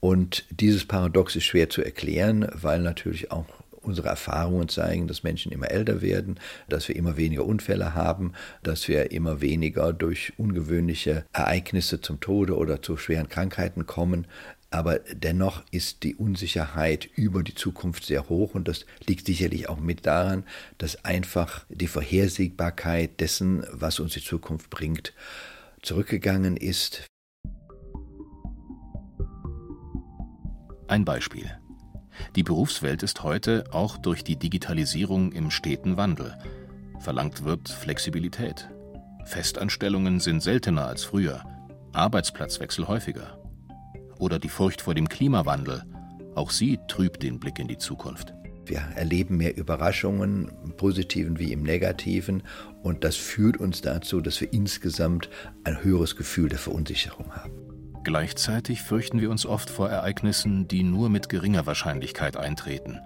Und 0.00 0.44
dieses 0.50 0.84
Paradox 0.84 1.36
ist 1.36 1.44
schwer 1.44 1.70
zu 1.70 1.82
erklären, 1.82 2.48
weil 2.52 2.80
natürlich 2.80 3.30
auch 3.30 3.46
Unsere 3.86 4.08
Erfahrungen 4.08 4.68
zeigen, 4.68 5.06
dass 5.06 5.22
Menschen 5.22 5.52
immer 5.52 5.70
älter 5.70 6.02
werden, 6.02 6.40
dass 6.68 6.88
wir 6.88 6.96
immer 6.96 7.16
weniger 7.16 7.44
Unfälle 7.44 7.94
haben, 7.94 8.32
dass 8.64 8.88
wir 8.88 9.12
immer 9.12 9.40
weniger 9.40 9.92
durch 9.92 10.32
ungewöhnliche 10.38 11.24
Ereignisse 11.32 12.00
zum 12.00 12.18
Tode 12.18 12.56
oder 12.56 12.82
zu 12.82 12.96
schweren 12.96 13.28
Krankheiten 13.28 13.86
kommen. 13.86 14.26
Aber 14.70 14.98
dennoch 14.98 15.62
ist 15.70 16.02
die 16.02 16.16
Unsicherheit 16.16 17.08
über 17.14 17.44
die 17.44 17.54
Zukunft 17.54 18.04
sehr 18.04 18.28
hoch 18.28 18.56
und 18.56 18.66
das 18.66 18.86
liegt 19.06 19.26
sicherlich 19.26 19.68
auch 19.68 19.78
mit 19.78 20.04
daran, 20.04 20.42
dass 20.78 21.04
einfach 21.04 21.64
die 21.68 21.86
Vorhersehbarkeit 21.86 23.20
dessen, 23.20 23.64
was 23.70 24.00
uns 24.00 24.14
die 24.14 24.20
Zukunft 24.20 24.68
bringt, 24.68 25.12
zurückgegangen 25.82 26.56
ist. 26.56 27.06
Ein 30.88 31.04
Beispiel. 31.04 31.56
Die 32.34 32.42
Berufswelt 32.42 33.02
ist 33.02 33.22
heute 33.22 33.64
auch 33.72 33.96
durch 33.96 34.24
die 34.24 34.36
Digitalisierung 34.36 35.32
im 35.32 35.50
steten 35.50 35.96
Wandel. 35.96 36.36
Verlangt 37.00 37.44
wird 37.44 37.68
Flexibilität. 37.68 38.68
Festanstellungen 39.24 40.20
sind 40.20 40.42
seltener 40.42 40.86
als 40.86 41.04
früher, 41.04 41.44
Arbeitsplatzwechsel 41.92 42.88
häufiger. 42.88 43.38
Oder 44.18 44.38
die 44.38 44.48
Furcht 44.48 44.80
vor 44.80 44.94
dem 44.94 45.08
Klimawandel. 45.08 45.82
Auch 46.34 46.50
sie 46.50 46.78
trübt 46.88 47.22
den 47.22 47.40
Blick 47.40 47.58
in 47.58 47.68
die 47.68 47.78
Zukunft. 47.78 48.34
Wir 48.64 48.78
erleben 48.94 49.36
mehr 49.36 49.56
Überraschungen, 49.56 50.50
im 50.64 50.76
positiven 50.76 51.38
wie 51.38 51.52
im 51.52 51.62
negativen, 51.62 52.42
und 52.82 53.04
das 53.04 53.16
führt 53.16 53.58
uns 53.58 53.80
dazu, 53.80 54.20
dass 54.20 54.40
wir 54.40 54.52
insgesamt 54.52 55.28
ein 55.64 55.82
höheres 55.82 56.16
Gefühl 56.16 56.48
der 56.48 56.58
Verunsicherung 56.58 57.34
haben. 57.34 57.65
Gleichzeitig 58.06 58.82
fürchten 58.82 59.20
wir 59.20 59.32
uns 59.32 59.46
oft 59.46 59.68
vor 59.68 59.90
Ereignissen, 59.90 60.68
die 60.68 60.84
nur 60.84 61.10
mit 61.10 61.28
geringer 61.28 61.66
Wahrscheinlichkeit 61.66 62.36
eintreten. 62.36 63.00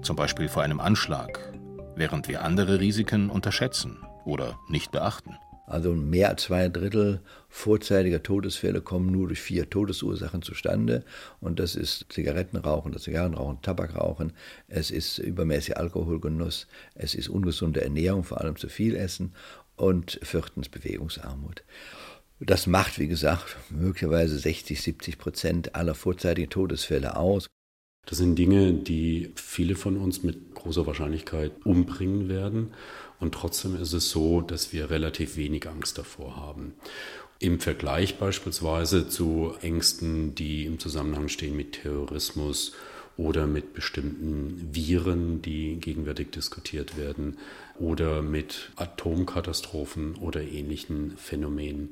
Zum 0.00 0.16
Beispiel 0.16 0.48
vor 0.48 0.62
einem 0.62 0.80
Anschlag. 0.80 1.52
während 1.94 2.26
wir 2.26 2.42
andere 2.42 2.80
Risiken 2.80 3.28
unterschätzen 3.28 3.98
oder 4.24 4.58
nicht 4.70 4.92
beachten. 4.92 5.36
Also 5.66 5.92
mehr 5.92 6.30
als 6.30 6.44
zwei 6.44 6.70
Drittel 6.70 7.20
vorzeitiger 7.50 8.22
Todesfälle 8.22 8.80
kommen 8.80 9.12
nur 9.12 9.26
durch 9.26 9.42
vier 9.42 9.68
Todesursachen 9.68 10.40
zustande. 10.40 11.04
Und 11.40 11.60
das 11.60 11.76
ist 11.76 12.06
Zigarettenrauchen, 12.08 12.92
das 12.92 13.02
Zigarrenrauchen, 13.02 13.60
Tabakrauchen, 13.60 14.32
es 14.68 14.90
ist 14.90 15.18
übermäßiger 15.18 15.76
Alkoholgenuss, 15.76 16.66
es 16.94 17.14
ist 17.14 17.28
ungesunde 17.28 17.82
Ernährung, 17.82 18.24
vor 18.24 18.40
allem 18.40 18.56
zu 18.56 18.70
viel 18.70 18.96
Essen 18.96 19.34
und 19.76 20.18
viertens 20.22 20.70
Bewegungsarmut. 20.70 21.62
Das 22.40 22.66
macht, 22.66 22.98
wie 22.98 23.06
gesagt, 23.06 23.56
möglicherweise 23.68 24.38
60, 24.38 24.80
70 24.80 25.18
Prozent 25.18 25.74
aller 25.74 25.94
vorzeitigen 25.94 26.48
Todesfälle 26.48 27.16
aus. 27.16 27.46
Das 28.06 28.16
sind 28.16 28.36
Dinge, 28.36 28.72
die 28.72 29.32
viele 29.36 29.76
von 29.76 29.98
uns 29.98 30.22
mit 30.22 30.54
großer 30.54 30.86
Wahrscheinlichkeit 30.86 31.52
umbringen 31.64 32.30
werden. 32.30 32.72
Und 33.18 33.34
trotzdem 33.34 33.76
ist 33.76 33.92
es 33.92 34.08
so, 34.08 34.40
dass 34.40 34.72
wir 34.72 34.88
relativ 34.88 35.36
wenig 35.36 35.68
Angst 35.68 35.98
davor 35.98 36.36
haben. 36.36 36.72
Im 37.38 37.60
Vergleich 37.60 38.18
beispielsweise 38.18 39.08
zu 39.08 39.54
Ängsten, 39.60 40.34
die 40.34 40.64
im 40.64 40.78
Zusammenhang 40.78 41.28
stehen 41.28 41.56
mit 41.56 41.72
Terrorismus 41.82 42.72
oder 43.18 43.46
mit 43.46 43.74
bestimmten 43.74 44.70
Viren, 44.72 45.42
die 45.42 45.76
gegenwärtig 45.76 46.30
diskutiert 46.30 46.96
werden, 46.96 47.36
oder 47.80 48.20
mit 48.20 48.70
Atomkatastrophen 48.76 50.14
oder 50.16 50.42
ähnlichen 50.42 51.16
Phänomenen. 51.16 51.88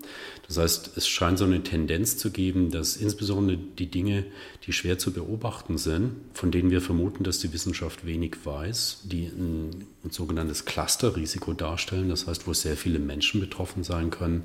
Das 0.47 0.59
heißt, 0.59 0.97
es 0.97 1.09
scheint 1.09 1.39
so 1.39 1.47
eine 1.47 1.63
Tendenz 1.63 2.19
zu 2.19 2.31
geben, 2.31 2.71
dass 2.71 2.97
insbesondere 2.97 3.57
die 3.57 3.91
Dinge, 3.91 4.27
die 4.67 4.73
schwer 4.73 4.99
zu 4.99 5.13
beobachten 5.13 5.79
sind, 5.79 6.13
von 6.35 6.51
denen 6.51 6.71
wir 6.71 6.83
vermuten, 6.83 7.25
dass 7.25 7.39
die 7.39 7.53
Wissenschaft 7.55 8.05
wenig 8.05 8.37
weiß, 8.45 9.05
die 9.05 9.27
ein, 9.27 9.87
ein 10.05 10.11
sogenanntes 10.11 10.67
Clusterrisiko 10.67 11.55
darstellen, 11.55 12.11
das 12.11 12.27
heißt, 12.27 12.47
wo 12.47 12.53
sehr 12.53 12.77
viele 12.77 12.99
Menschen 12.99 13.41
betroffen 13.41 13.83
sein 13.83 14.11
können, 14.11 14.43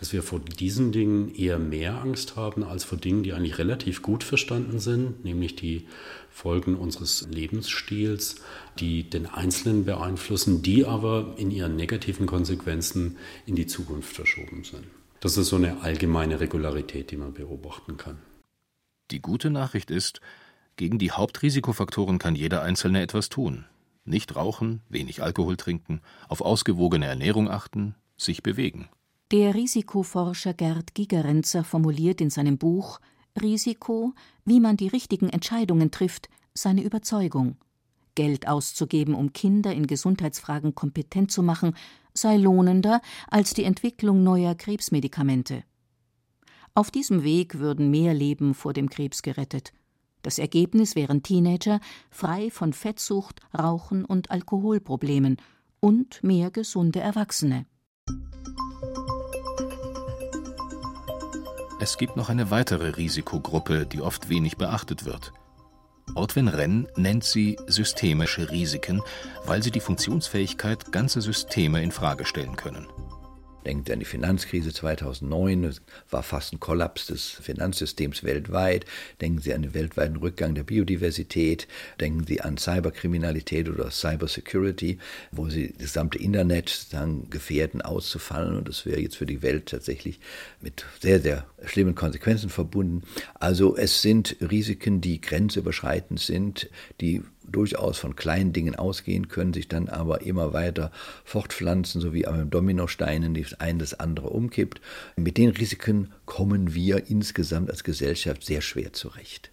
dass 0.00 0.14
wir 0.14 0.22
vor 0.22 0.40
diesen 0.40 0.90
Dingen 0.90 1.34
eher 1.34 1.58
mehr 1.58 2.00
Angst 2.00 2.36
haben 2.36 2.64
als 2.64 2.84
vor 2.84 2.96
Dingen, 2.96 3.22
die 3.22 3.34
eigentlich 3.34 3.58
relativ 3.58 4.00
gut 4.00 4.24
verstanden 4.24 4.78
sind, 4.78 5.22
nämlich 5.22 5.54
die 5.54 5.86
Folgen 6.30 6.76
unseres 6.76 7.26
Lebensstils, 7.30 8.36
die 8.78 9.02
den 9.02 9.26
Einzelnen 9.26 9.84
beeinflussen, 9.84 10.62
die 10.62 10.77
aber 10.84 11.34
in 11.36 11.50
ihren 11.50 11.76
negativen 11.76 12.26
Konsequenzen 12.26 13.16
in 13.46 13.54
die 13.56 13.66
Zukunft 13.66 14.14
verschoben 14.14 14.64
sind. 14.64 14.84
Das 15.20 15.36
ist 15.36 15.48
so 15.48 15.56
eine 15.56 15.80
allgemeine 15.82 16.40
Regularität, 16.40 17.10
die 17.10 17.16
man 17.16 17.34
beobachten 17.34 17.96
kann. 17.96 18.18
Die 19.10 19.20
gute 19.20 19.50
Nachricht 19.50 19.90
ist, 19.90 20.20
gegen 20.76 20.98
die 20.98 21.10
Hauptrisikofaktoren 21.10 22.18
kann 22.18 22.36
jeder 22.36 22.62
Einzelne 22.62 23.02
etwas 23.02 23.28
tun. 23.28 23.64
Nicht 24.04 24.36
rauchen, 24.36 24.80
wenig 24.88 25.22
Alkohol 25.22 25.56
trinken, 25.56 26.00
auf 26.28 26.40
ausgewogene 26.40 27.06
Ernährung 27.06 27.50
achten, 27.50 27.94
sich 28.16 28.42
bewegen. 28.42 28.88
Der 29.30 29.54
Risikoforscher 29.54 30.54
Gerd 30.54 30.94
Gigerenzer 30.94 31.64
formuliert 31.64 32.20
in 32.20 32.30
seinem 32.30 32.56
Buch 32.56 33.00
Risiko, 33.40 34.14
wie 34.44 34.60
man 34.60 34.76
die 34.76 34.88
richtigen 34.88 35.28
Entscheidungen 35.28 35.90
trifft, 35.90 36.28
seine 36.54 36.82
Überzeugung. 36.82 37.56
Geld 38.18 38.48
auszugeben, 38.48 39.14
um 39.14 39.32
Kinder 39.32 39.72
in 39.72 39.86
Gesundheitsfragen 39.86 40.74
kompetent 40.74 41.30
zu 41.30 41.40
machen, 41.40 41.76
sei 42.14 42.36
lohnender 42.36 43.00
als 43.28 43.54
die 43.54 43.62
Entwicklung 43.62 44.24
neuer 44.24 44.56
Krebsmedikamente. 44.56 45.62
Auf 46.74 46.90
diesem 46.90 47.22
Weg 47.22 47.60
würden 47.60 47.92
mehr 47.92 48.14
Leben 48.14 48.54
vor 48.54 48.72
dem 48.72 48.90
Krebs 48.90 49.22
gerettet. 49.22 49.72
Das 50.22 50.40
Ergebnis 50.40 50.96
wären 50.96 51.22
Teenager 51.22 51.78
frei 52.10 52.50
von 52.50 52.72
Fettsucht, 52.72 53.40
Rauchen 53.56 54.04
und 54.04 54.32
Alkoholproblemen 54.32 55.36
und 55.78 56.20
mehr 56.24 56.50
gesunde 56.50 56.98
Erwachsene. 56.98 57.66
Es 61.78 61.98
gibt 61.98 62.16
noch 62.16 62.30
eine 62.30 62.50
weitere 62.50 62.96
Risikogruppe, 62.96 63.86
die 63.86 64.00
oft 64.00 64.28
wenig 64.28 64.56
beachtet 64.56 65.04
wird. 65.04 65.32
Ortwin 66.14 66.48
Renn 66.48 66.88
nennt 66.96 67.24
sie 67.24 67.56
systemische 67.66 68.50
Risiken, 68.50 69.02
weil 69.44 69.62
sie 69.62 69.70
die 69.70 69.80
Funktionsfähigkeit 69.80 70.92
ganzer 70.92 71.20
Systeme 71.20 71.82
in 71.82 71.92
Frage 71.92 72.24
stellen 72.24 72.56
können. 72.56 72.86
Denken 73.68 73.84
Sie 73.84 73.92
an 73.92 73.98
die 73.98 74.06
Finanzkrise 74.06 74.72
2009, 74.72 75.64
es 75.64 75.82
war 76.08 76.22
fast 76.22 76.54
ein 76.54 76.58
Kollaps 76.58 77.08
des 77.08 77.28
Finanzsystems 77.28 78.24
weltweit. 78.24 78.86
Denken 79.20 79.42
Sie 79.42 79.52
an 79.52 79.60
den 79.60 79.74
weltweiten 79.74 80.16
Rückgang 80.16 80.54
der 80.54 80.62
Biodiversität. 80.62 81.68
Denken 82.00 82.24
Sie 82.26 82.40
an 82.40 82.56
Cyberkriminalität 82.56 83.68
oder 83.68 83.90
Cybersecurity, 83.90 84.96
wo 85.32 85.50
Sie 85.50 85.68
das 85.68 85.88
gesamte 85.88 86.16
Internet 86.16 86.94
dann 86.94 87.28
gefährden, 87.28 87.82
auszufallen. 87.82 88.56
Und 88.56 88.70
das 88.70 88.86
wäre 88.86 89.00
jetzt 89.00 89.18
für 89.18 89.26
die 89.26 89.42
Welt 89.42 89.66
tatsächlich 89.66 90.18
mit 90.62 90.86
sehr, 91.02 91.20
sehr 91.20 91.44
schlimmen 91.66 91.94
Konsequenzen 91.94 92.48
verbunden. 92.48 93.02
Also 93.34 93.76
es 93.76 94.00
sind 94.00 94.36
Risiken, 94.40 95.02
die 95.02 95.20
grenzüberschreitend 95.20 96.20
sind, 96.20 96.70
die 97.02 97.22
durchaus 97.50 97.98
von 97.98 98.16
kleinen 98.16 98.52
Dingen 98.52 98.74
ausgehen, 98.74 99.28
können 99.28 99.52
sich 99.52 99.68
dann 99.68 99.88
aber 99.88 100.22
immer 100.22 100.52
weiter 100.52 100.90
fortpflanzen, 101.24 102.00
so 102.00 102.12
wie 102.12 102.26
am 102.26 102.50
Dominosteinen 102.50 103.34
das 103.34 103.54
eine 103.54 103.78
das 103.78 103.94
andere 103.94 104.28
umkippt. 104.28 104.80
Mit 105.16 105.36
den 105.36 105.50
Risiken 105.50 106.12
kommen 106.26 106.74
wir 106.74 107.08
insgesamt 107.08 107.70
als 107.70 107.84
Gesellschaft 107.84 108.44
sehr 108.44 108.60
schwer 108.60 108.92
zurecht. 108.92 109.50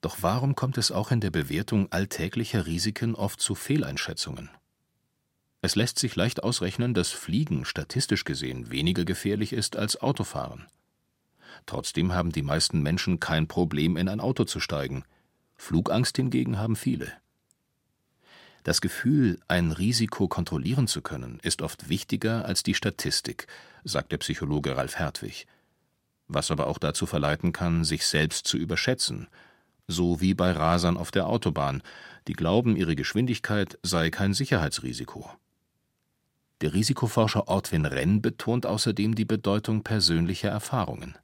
Doch 0.00 0.18
warum 0.20 0.54
kommt 0.54 0.78
es 0.78 0.92
auch 0.92 1.10
in 1.10 1.20
der 1.20 1.30
Bewertung 1.30 1.90
alltäglicher 1.90 2.66
Risiken 2.66 3.14
oft 3.14 3.40
zu 3.40 3.54
Fehleinschätzungen? 3.54 4.50
Es 5.62 5.74
lässt 5.74 5.98
sich 5.98 6.14
leicht 6.14 6.42
ausrechnen, 6.42 6.94
dass 6.94 7.10
Fliegen 7.10 7.64
statistisch 7.64 8.24
gesehen 8.24 8.70
weniger 8.70 9.04
gefährlich 9.04 9.52
ist 9.52 9.76
als 9.76 10.00
Autofahren. 10.00 10.66
Trotzdem 11.64 12.12
haben 12.12 12.30
die 12.30 12.42
meisten 12.42 12.82
Menschen 12.82 13.18
kein 13.18 13.48
Problem, 13.48 13.96
in 13.96 14.08
ein 14.08 14.20
Auto 14.20 14.44
zu 14.44 14.60
steigen– 14.60 15.04
Flugangst 15.56 16.16
hingegen 16.16 16.58
haben 16.58 16.76
viele. 16.76 17.12
Das 18.62 18.80
Gefühl, 18.80 19.38
ein 19.46 19.70
Risiko 19.70 20.26
kontrollieren 20.26 20.88
zu 20.88 21.00
können, 21.00 21.38
ist 21.42 21.62
oft 21.62 21.88
wichtiger 21.88 22.44
als 22.44 22.62
die 22.62 22.74
Statistik, 22.74 23.46
sagt 23.84 24.10
der 24.10 24.18
Psychologe 24.18 24.76
Ralf 24.76 24.98
Hertwig. 24.98 25.46
Was 26.26 26.50
aber 26.50 26.66
auch 26.66 26.78
dazu 26.78 27.06
verleiten 27.06 27.52
kann, 27.52 27.84
sich 27.84 28.06
selbst 28.06 28.46
zu 28.48 28.56
überschätzen, 28.56 29.28
so 29.86 30.20
wie 30.20 30.34
bei 30.34 30.50
Rasern 30.50 30.96
auf 30.96 31.12
der 31.12 31.28
Autobahn, 31.28 31.80
die 32.26 32.32
glauben, 32.32 32.74
ihre 32.74 32.96
Geschwindigkeit 32.96 33.78
sei 33.84 34.10
kein 34.10 34.34
Sicherheitsrisiko. 34.34 35.30
Der 36.60 36.74
Risikoforscher 36.74 37.46
Ortwin 37.46 37.86
Renn 37.86 38.20
betont 38.20 38.66
außerdem 38.66 39.14
die 39.14 39.26
Bedeutung 39.26 39.84
persönlicher 39.84 40.48
Erfahrungen 40.48 41.16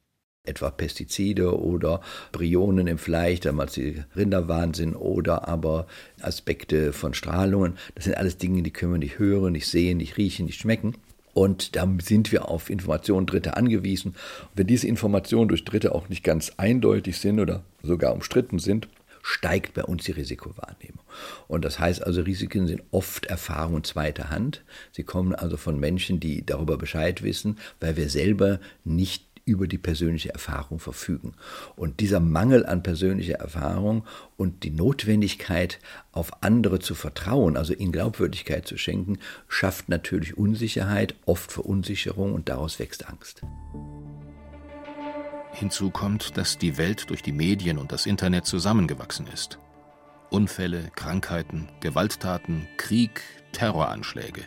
etwa 0.45 0.69
Pestizide 0.71 1.57
oder 1.57 2.01
Bryonen 2.33 2.87
im 2.87 2.97
Fleisch, 2.97 3.39
damals 3.39 3.73
die 3.73 4.03
Rinderwahnsinn 4.15 4.93
oder 4.93 5.47
aber 5.47 5.87
Aspekte 6.21 6.91
von 6.91 7.13
Strahlungen. 7.13 7.77
Das 7.95 8.03
sind 8.05 8.17
alles 8.17 8.37
Dinge, 8.37 8.61
die 8.61 8.71
können 8.71 8.91
wir 8.91 8.99
nicht 8.99 9.19
hören, 9.19 9.53
nicht 9.53 9.67
sehen, 9.67 9.97
nicht 9.97 10.17
riechen, 10.17 10.45
nicht 10.45 10.59
schmecken. 10.59 10.95
Und 11.33 11.77
da 11.77 11.87
sind 12.01 12.31
wir 12.31 12.49
auf 12.49 12.69
Informationen 12.69 13.25
Dritte 13.25 13.55
angewiesen. 13.55 14.15
Wenn 14.53 14.67
diese 14.67 14.87
Informationen 14.87 15.47
durch 15.47 15.63
Dritte 15.63 15.95
auch 15.95 16.09
nicht 16.09 16.23
ganz 16.23 16.51
eindeutig 16.57 17.17
sind 17.17 17.39
oder 17.39 17.63
sogar 17.81 18.13
umstritten 18.13 18.59
sind, 18.59 18.89
steigt 19.23 19.73
bei 19.73 19.85
uns 19.85 20.03
die 20.03 20.11
Risikowahrnehmung. 20.11 20.99
Und 21.47 21.63
das 21.63 21.79
heißt 21.79 22.05
also, 22.05 22.21
Risiken 22.21 22.67
sind 22.67 22.83
oft 22.91 23.27
Erfahrungen 23.27 23.85
zweiter 23.85 24.29
Hand. 24.29 24.63
Sie 24.91 25.03
kommen 25.03 25.33
also 25.33 25.55
von 25.55 25.79
Menschen, 25.79 26.19
die 26.19 26.45
darüber 26.45 26.77
Bescheid 26.77 27.23
wissen, 27.23 27.57
weil 27.79 27.95
wir 27.95 28.09
selber 28.09 28.59
nicht 28.83 29.32
über 29.45 29.67
die 29.67 29.77
persönliche 29.77 30.33
Erfahrung 30.33 30.79
verfügen. 30.79 31.33
Und 31.75 31.99
dieser 31.99 32.19
Mangel 32.19 32.65
an 32.65 32.83
persönlicher 32.83 33.35
Erfahrung 33.35 34.05
und 34.37 34.63
die 34.63 34.71
Notwendigkeit, 34.71 35.79
auf 36.11 36.43
andere 36.43 36.79
zu 36.79 36.95
vertrauen, 36.95 37.57
also 37.57 37.73
ihnen 37.73 37.91
Glaubwürdigkeit 37.91 38.67
zu 38.67 38.77
schenken, 38.77 39.19
schafft 39.47 39.89
natürlich 39.89 40.37
Unsicherheit, 40.37 41.15
oft 41.25 41.51
Verunsicherung 41.51 42.33
und 42.33 42.49
daraus 42.49 42.79
wächst 42.79 43.07
Angst. 43.07 43.41
Hinzu 45.51 45.91
kommt, 45.91 46.37
dass 46.37 46.57
die 46.57 46.77
Welt 46.77 47.09
durch 47.09 47.21
die 47.21 47.31
Medien 47.31 47.77
und 47.77 47.91
das 47.91 48.05
Internet 48.05 48.45
zusammengewachsen 48.45 49.27
ist. 49.31 49.59
Unfälle, 50.31 50.89
Krankheiten, 50.95 51.69
Gewalttaten, 51.79 52.67
Krieg, 52.77 53.21
Terroranschläge. 53.51 54.41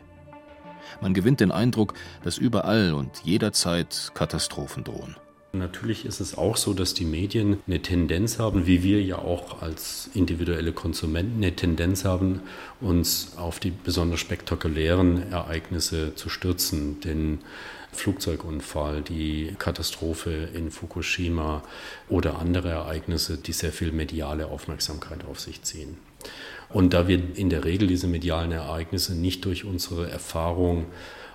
Man 1.00 1.14
gewinnt 1.14 1.40
den 1.40 1.52
Eindruck, 1.52 1.94
dass 2.24 2.38
überall 2.38 2.94
und 2.94 3.10
jederzeit 3.24 4.12
Katastrophen 4.14 4.84
drohen. 4.84 5.16
Natürlich 5.52 6.04
ist 6.04 6.20
es 6.20 6.36
auch 6.36 6.56
so, 6.56 6.74
dass 6.74 6.94
die 6.94 7.04
Medien 7.04 7.58
eine 7.66 7.80
Tendenz 7.80 8.38
haben, 8.38 8.66
wie 8.66 8.82
wir 8.82 9.02
ja 9.02 9.18
auch 9.18 9.62
als 9.62 10.10
individuelle 10.14 10.72
Konsumenten 10.72 11.42
eine 11.42 11.54
Tendenz 11.54 12.04
haben, 12.04 12.42
uns 12.80 13.32
auf 13.36 13.58
die 13.58 13.70
besonders 13.70 14.20
spektakulären 14.20 15.32
Ereignisse 15.32 16.14
zu 16.14 16.28
stürzen. 16.28 17.00
Den 17.00 17.38
Flugzeugunfall, 17.92 19.00
die 19.02 19.54
Katastrophe 19.58 20.48
in 20.52 20.70
Fukushima 20.70 21.62
oder 22.08 22.38
andere 22.38 22.70
Ereignisse, 22.70 23.38
die 23.38 23.52
sehr 23.52 23.72
viel 23.72 23.92
mediale 23.92 24.46
Aufmerksamkeit 24.46 25.24
auf 25.24 25.40
sich 25.40 25.62
ziehen. 25.62 25.96
Und 26.68 26.92
da 26.92 27.08
wir 27.08 27.20
in 27.36 27.50
der 27.50 27.64
Regel 27.64 27.88
diese 27.88 28.06
medialen 28.06 28.52
Ereignisse 28.52 29.14
nicht 29.14 29.44
durch 29.44 29.64
unsere 29.64 30.10
Erfahrung 30.10 30.86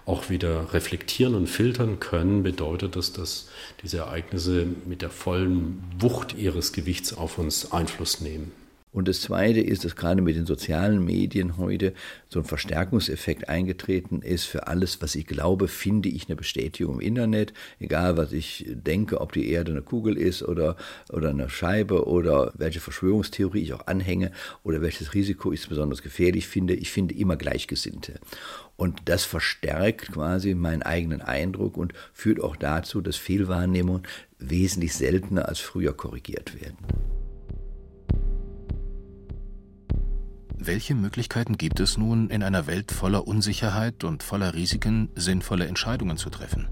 auch 0.06 0.30
wieder 0.30 0.74
reflektieren 0.74 1.36
und 1.36 1.48
filtern 1.48 2.00
können, 2.00 2.44
bedeutet 2.44 2.96
das, 2.96 3.14
dass 3.14 3.50
diese 3.84 4.00
Ereignisse 4.00 4.66
mit 4.86 5.02
der 5.02 5.10
vollen 5.10 5.84
Wucht 6.00 6.36
ihres 6.38 6.74
Gewichts 6.74 7.14
auf 7.16 7.38
uns 7.38 7.72
Einfluss 7.72 8.20
nehmen. 8.20 8.52
Und 8.94 9.08
das 9.08 9.22
Zweite 9.22 9.62
ist, 9.62 9.86
dass 9.86 9.96
gerade 9.96 10.22
mit 10.22 10.36
den 10.36 10.46
sozialen 10.46 11.04
Medien 11.04 11.58
heute 11.58 11.94
so 12.28 12.40
ein 12.40 12.46
Verstärkungseffekt 12.46 13.48
eingetreten 13.48 14.22
ist. 14.22 14.46
Für 14.46 14.68
alles, 14.68 15.02
was 15.02 15.16
ich 15.16 15.26
glaube, 15.26 15.70
finde 15.70 16.10
ich 16.10 16.28
eine 16.28 16.36
Bestätigung 16.36 16.96
im 16.96 17.00
Internet. 17.00 17.54
Egal, 17.80 18.18
was 18.18 18.34
ich 18.34 18.66
denke, 18.68 19.22
ob 19.22 19.32
die 19.32 19.50
Erde 19.50 19.72
eine 19.72 19.82
Kugel 19.82 20.18
ist 20.18 20.44
oder, 20.44 20.76
oder 21.10 21.30
eine 21.30 21.50
Scheibe 21.50 22.06
oder 22.06 22.52
welche 22.58 22.82
Verschwörungstheorie 22.82 23.62
ich 23.62 23.74
auch 23.74 23.88
anhänge 23.88 24.32
oder 24.64 24.82
welches 24.82 25.14
Risiko 25.14 25.54
ich 25.54 25.70
besonders 25.70 26.02
gefährlich 26.02 26.48
finde. 26.48 26.74
Ich 26.74 26.92
finde 26.92 27.16
immer 27.16 27.38
Gleichgesinnte. 27.38 28.20
Und 28.76 29.04
das 29.06 29.24
verstärkt 29.24 30.12
quasi 30.12 30.54
meinen 30.54 30.82
eigenen 30.82 31.22
Eindruck 31.22 31.78
und 31.78 31.94
führt 32.12 32.42
auch 32.42 32.58
dazu, 32.58 33.00
dass 33.00 33.16
Fehlwahrnehmungen 33.16 34.04
wesentlich 34.38 34.96
seltener 34.96 35.48
als 35.48 35.60
früher 35.60 35.94
korrigiert 35.94 36.60
werden. 36.60 37.21
Welche 40.64 40.94
Möglichkeiten 40.94 41.58
gibt 41.58 41.80
es 41.80 41.98
nun, 41.98 42.30
in 42.30 42.44
einer 42.44 42.68
Welt 42.68 42.92
voller 42.92 43.28
Unsicherheit 43.28 44.04
und 44.04 44.22
voller 44.22 44.54
Risiken 44.54 45.10
sinnvolle 45.16 45.66
Entscheidungen 45.66 46.18
zu 46.18 46.30
treffen? 46.30 46.68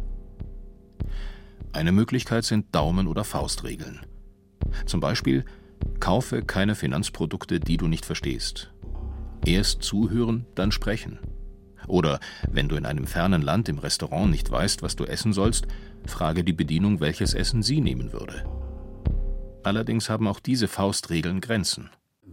Eine 1.74 1.92
Möglichkeit 1.92 2.44
sind 2.44 2.76
Daumen- 2.76 3.08
oder 3.08 3.24
Faustregeln. 3.24 4.02
Zum 4.86 5.00
Beispiel, 5.00 5.44
kaufe 6.00 6.44
keine 6.44 6.76
Finanzprodukte, 6.76 7.60
die 7.60 7.78
du 7.78 7.88
nicht 7.88 8.06
verstehst. 8.06 8.72
Erst 9.44 9.82
zuhören, 9.82 10.46
dann 10.54 10.72
sprechen. 10.72 11.18
Oder 11.88 12.20
wenn 12.48 12.70
du 12.70 12.76
in 12.76 12.86
einem 12.86 13.08
fernen 13.08 13.42
Land 13.42 13.70
im 13.70 13.80
Restaurant 13.80 14.30
nicht 14.30 14.52
weißt, 14.52 14.84
was 14.84 14.98
du 14.98 15.06
essen 15.06 15.34
sollst, 15.34 15.66
frage 16.06 16.44
die 16.44 16.54
Bedienung, 16.54 17.00
welches 17.00 17.34
Essen 17.34 17.64
sie 17.64 17.82
nehmen 17.82 18.14
würde. 18.14 18.46
Allerdings 19.64 20.12
haben 20.12 20.28
auch 20.28 20.40
diese 20.40 20.68
Faustregeln 20.68 21.42
Grenzen. 21.42 21.90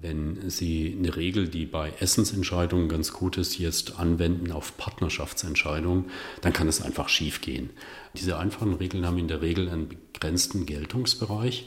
Wenn 0.06 0.48
Sie 0.48 0.94
eine 0.96 1.16
Regel, 1.16 1.48
die 1.48 1.66
bei 1.66 1.92
Essensentscheidungen 1.98 2.88
ganz 2.88 3.12
gut 3.12 3.38
ist, 3.38 3.58
jetzt 3.58 3.98
anwenden 3.98 4.52
auf 4.52 4.76
Partnerschaftsentscheidungen, 4.76 6.04
dann 6.42 6.52
kann 6.52 6.68
es 6.68 6.80
einfach 6.80 7.08
schiefgehen. 7.08 7.70
Diese 8.16 8.38
einfachen 8.38 8.74
Regeln 8.74 9.04
haben 9.04 9.18
in 9.18 9.26
der 9.26 9.42
Regel 9.42 9.68
einen 9.68 9.88
begrenzten 9.88 10.64
Geltungsbereich 10.64 11.66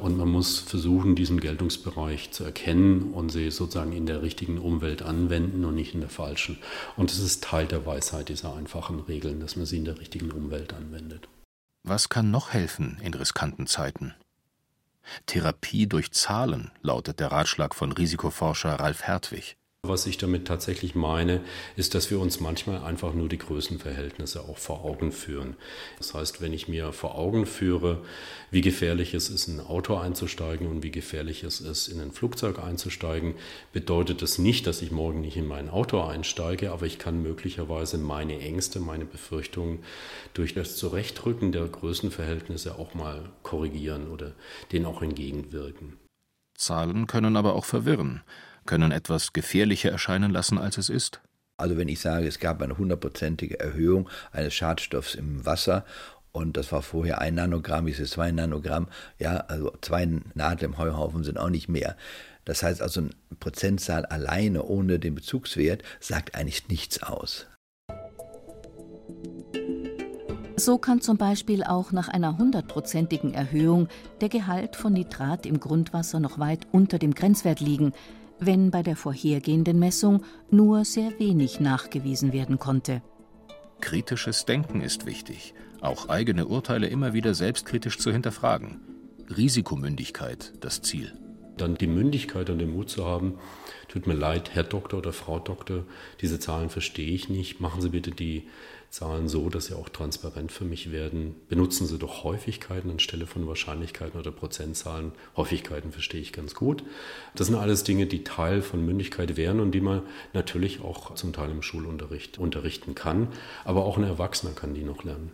und 0.00 0.18
man 0.18 0.28
muss 0.28 0.58
versuchen, 0.58 1.14
diesen 1.14 1.38
Geltungsbereich 1.38 2.32
zu 2.32 2.42
erkennen 2.42 3.12
und 3.12 3.30
sie 3.30 3.52
sozusagen 3.52 3.92
in 3.92 4.06
der 4.06 4.20
richtigen 4.20 4.58
Umwelt 4.58 5.02
anwenden 5.02 5.64
und 5.64 5.76
nicht 5.76 5.94
in 5.94 6.00
der 6.00 6.10
falschen. 6.10 6.58
Und 6.96 7.12
es 7.12 7.20
ist 7.20 7.44
Teil 7.44 7.66
der 7.66 7.86
Weisheit 7.86 8.30
dieser 8.30 8.56
einfachen 8.56 8.98
Regeln, 8.98 9.38
dass 9.38 9.54
man 9.54 9.64
sie 9.64 9.76
in 9.76 9.84
der 9.84 10.00
richtigen 10.00 10.32
Umwelt 10.32 10.74
anwendet. 10.74 11.28
Was 11.84 12.08
kann 12.08 12.32
noch 12.32 12.52
helfen 12.52 12.98
in 13.04 13.14
riskanten 13.14 13.68
Zeiten? 13.68 14.12
Therapie 15.26 15.86
durch 15.86 16.12
Zahlen 16.12 16.70
lautet 16.82 17.20
der 17.20 17.32
Ratschlag 17.32 17.74
von 17.74 17.92
Risikoforscher 17.92 18.80
Ralf 18.80 19.06
Hertwig. 19.06 19.56
Was 19.88 20.06
ich 20.06 20.18
damit 20.18 20.46
tatsächlich 20.46 20.94
meine, 20.94 21.40
ist, 21.76 21.94
dass 21.94 22.10
wir 22.10 22.20
uns 22.20 22.40
manchmal 22.40 22.82
einfach 22.82 23.14
nur 23.14 23.28
die 23.28 23.38
Größenverhältnisse 23.38 24.42
auch 24.42 24.58
vor 24.58 24.84
Augen 24.84 25.12
führen. 25.12 25.56
Das 25.98 26.14
heißt, 26.14 26.40
wenn 26.40 26.52
ich 26.52 26.68
mir 26.68 26.92
vor 26.92 27.16
Augen 27.16 27.46
führe, 27.46 28.02
wie 28.50 28.60
gefährlich 28.60 29.14
es 29.14 29.28
ist, 29.28 29.48
in 29.48 29.60
ein 29.60 29.66
Auto 29.66 29.96
einzusteigen 29.96 30.66
und 30.66 30.82
wie 30.82 30.90
gefährlich 30.90 31.44
es 31.44 31.60
ist, 31.60 31.88
in 31.88 32.00
ein 32.00 32.12
Flugzeug 32.12 32.58
einzusteigen, 32.58 33.34
bedeutet 33.72 34.22
das 34.22 34.38
nicht, 34.38 34.66
dass 34.66 34.82
ich 34.82 34.90
morgen 34.90 35.20
nicht 35.20 35.36
in 35.36 35.46
mein 35.46 35.68
Auto 35.68 36.02
einsteige, 36.02 36.72
aber 36.72 36.86
ich 36.86 36.98
kann 36.98 37.22
möglicherweise 37.22 37.98
meine 37.98 38.40
Ängste, 38.40 38.80
meine 38.80 39.04
Befürchtungen 39.04 39.80
durch 40.34 40.54
das 40.54 40.76
Zurechtrücken 40.76 41.52
der 41.52 41.66
Größenverhältnisse 41.66 42.78
auch 42.78 42.94
mal 42.94 43.30
korrigieren 43.42 44.08
oder 44.08 44.32
denen 44.72 44.86
auch 44.86 45.02
entgegenwirken. 45.02 45.96
Zahlen 46.56 47.06
können 47.06 47.36
aber 47.36 47.54
auch 47.54 47.64
verwirren 47.64 48.22
können 48.66 48.92
etwas 48.92 49.32
gefährlicher 49.32 49.90
erscheinen 49.90 50.30
lassen, 50.30 50.58
als 50.58 50.78
es 50.78 50.88
ist? 50.88 51.20
Also 51.56 51.78
wenn 51.78 51.88
ich 51.88 52.00
sage, 52.00 52.26
es 52.26 52.38
gab 52.38 52.60
eine 52.60 52.76
hundertprozentige 52.76 53.58
Erhöhung 53.58 54.10
eines 54.30 54.54
Schadstoffs 54.54 55.14
im 55.14 55.46
Wasser 55.46 55.84
und 56.32 56.58
das 56.58 56.70
war 56.70 56.82
vorher 56.82 57.22
ein 57.22 57.34
Nanogramm, 57.34 57.88
ist 57.88 57.98
es 57.98 58.10
zwei 58.10 58.30
Nanogramm, 58.30 58.88
ja, 59.18 59.38
also 59.48 59.72
zwei 59.80 60.06
Nadel 60.34 60.66
im 60.66 60.76
Heuhaufen 60.76 61.24
sind 61.24 61.38
auch 61.38 61.48
nicht 61.48 61.68
mehr. 61.68 61.96
Das 62.44 62.62
heißt 62.62 62.82
also, 62.82 63.00
eine 63.00 63.10
Prozentzahl 63.40 64.04
alleine 64.04 64.62
ohne 64.64 64.98
den 64.98 65.14
Bezugswert 65.14 65.82
sagt 65.98 66.34
eigentlich 66.34 66.68
nichts 66.68 67.02
aus. 67.02 67.46
So 70.58 70.78
kann 70.78 71.00
zum 71.00 71.16
Beispiel 71.16 71.64
auch 71.64 71.92
nach 71.92 72.08
einer 72.08 72.38
hundertprozentigen 72.38 73.34
Erhöhung 73.34 73.88
der 74.20 74.28
Gehalt 74.28 74.76
von 74.76 74.92
Nitrat 74.92 75.44
im 75.44 75.60
Grundwasser 75.60 76.20
noch 76.20 76.38
weit 76.38 76.66
unter 76.72 76.98
dem 76.98 77.14
Grenzwert 77.14 77.60
liegen, 77.60 77.92
wenn 78.38 78.70
bei 78.70 78.82
der 78.82 78.96
vorhergehenden 78.96 79.78
Messung 79.78 80.22
nur 80.50 80.84
sehr 80.84 81.18
wenig 81.18 81.60
nachgewiesen 81.60 82.32
werden 82.32 82.58
konnte. 82.58 83.02
Kritisches 83.80 84.44
Denken 84.44 84.80
ist 84.80 85.06
wichtig, 85.06 85.54
auch 85.80 86.08
eigene 86.08 86.46
Urteile 86.46 86.86
immer 86.86 87.12
wieder 87.12 87.34
selbstkritisch 87.34 87.98
zu 87.98 88.10
hinterfragen. 88.10 88.80
Risikomündigkeit 89.36 90.52
das 90.60 90.82
Ziel. 90.82 91.12
Dann 91.56 91.74
die 91.74 91.86
Mündigkeit 91.86 92.50
und 92.50 92.58
den 92.58 92.72
Mut 92.72 92.90
zu 92.90 93.06
haben, 93.06 93.38
tut 93.88 94.06
mir 94.06 94.14
leid, 94.14 94.50
Herr 94.52 94.62
Doktor 94.62 94.98
oder 94.98 95.12
Frau 95.12 95.38
Doktor, 95.38 95.84
diese 96.20 96.38
Zahlen 96.38 96.68
verstehe 96.68 97.10
ich 97.12 97.28
nicht, 97.28 97.60
machen 97.60 97.80
Sie 97.80 97.88
bitte 97.88 98.10
die 98.10 98.46
Zahlen 98.90 99.28
so, 99.28 99.48
dass 99.50 99.66
sie 99.66 99.74
auch 99.74 99.88
transparent 99.88 100.52
für 100.52 100.64
mich 100.64 100.90
werden. 100.90 101.34
Benutzen 101.48 101.86
Sie 101.86 101.98
doch 101.98 102.24
Häufigkeiten 102.24 102.90
anstelle 102.90 103.26
von 103.26 103.46
Wahrscheinlichkeiten 103.46 104.18
oder 104.18 104.30
Prozentzahlen. 104.30 105.12
Häufigkeiten 105.36 105.92
verstehe 105.92 106.20
ich 106.20 106.32
ganz 106.32 106.54
gut. 106.54 106.82
Das 107.34 107.48
sind 107.48 107.56
alles 107.56 107.84
Dinge, 107.84 108.06
die 108.06 108.24
Teil 108.24 108.62
von 108.62 108.84
Mündigkeit 108.84 109.36
wären 109.36 109.60
und 109.60 109.72
die 109.72 109.80
man 109.80 110.02
natürlich 110.32 110.80
auch 110.80 111.14
zum 111.14 111.32
Teil 111.32 111.50
im 111.50 111.62
Schulunterricht 111.62 112.38
unterrichten 112.38 112.94
kann. 112.94 113.28
Aber 113.64 113.84
auch 113.84 113.98
ein 113.98 114.04
Erwachsener 114.04 114.52
kann 114.52 114.74
die 114.74 114.84
noch 114.84 115.04
lernen. 115.04 115.30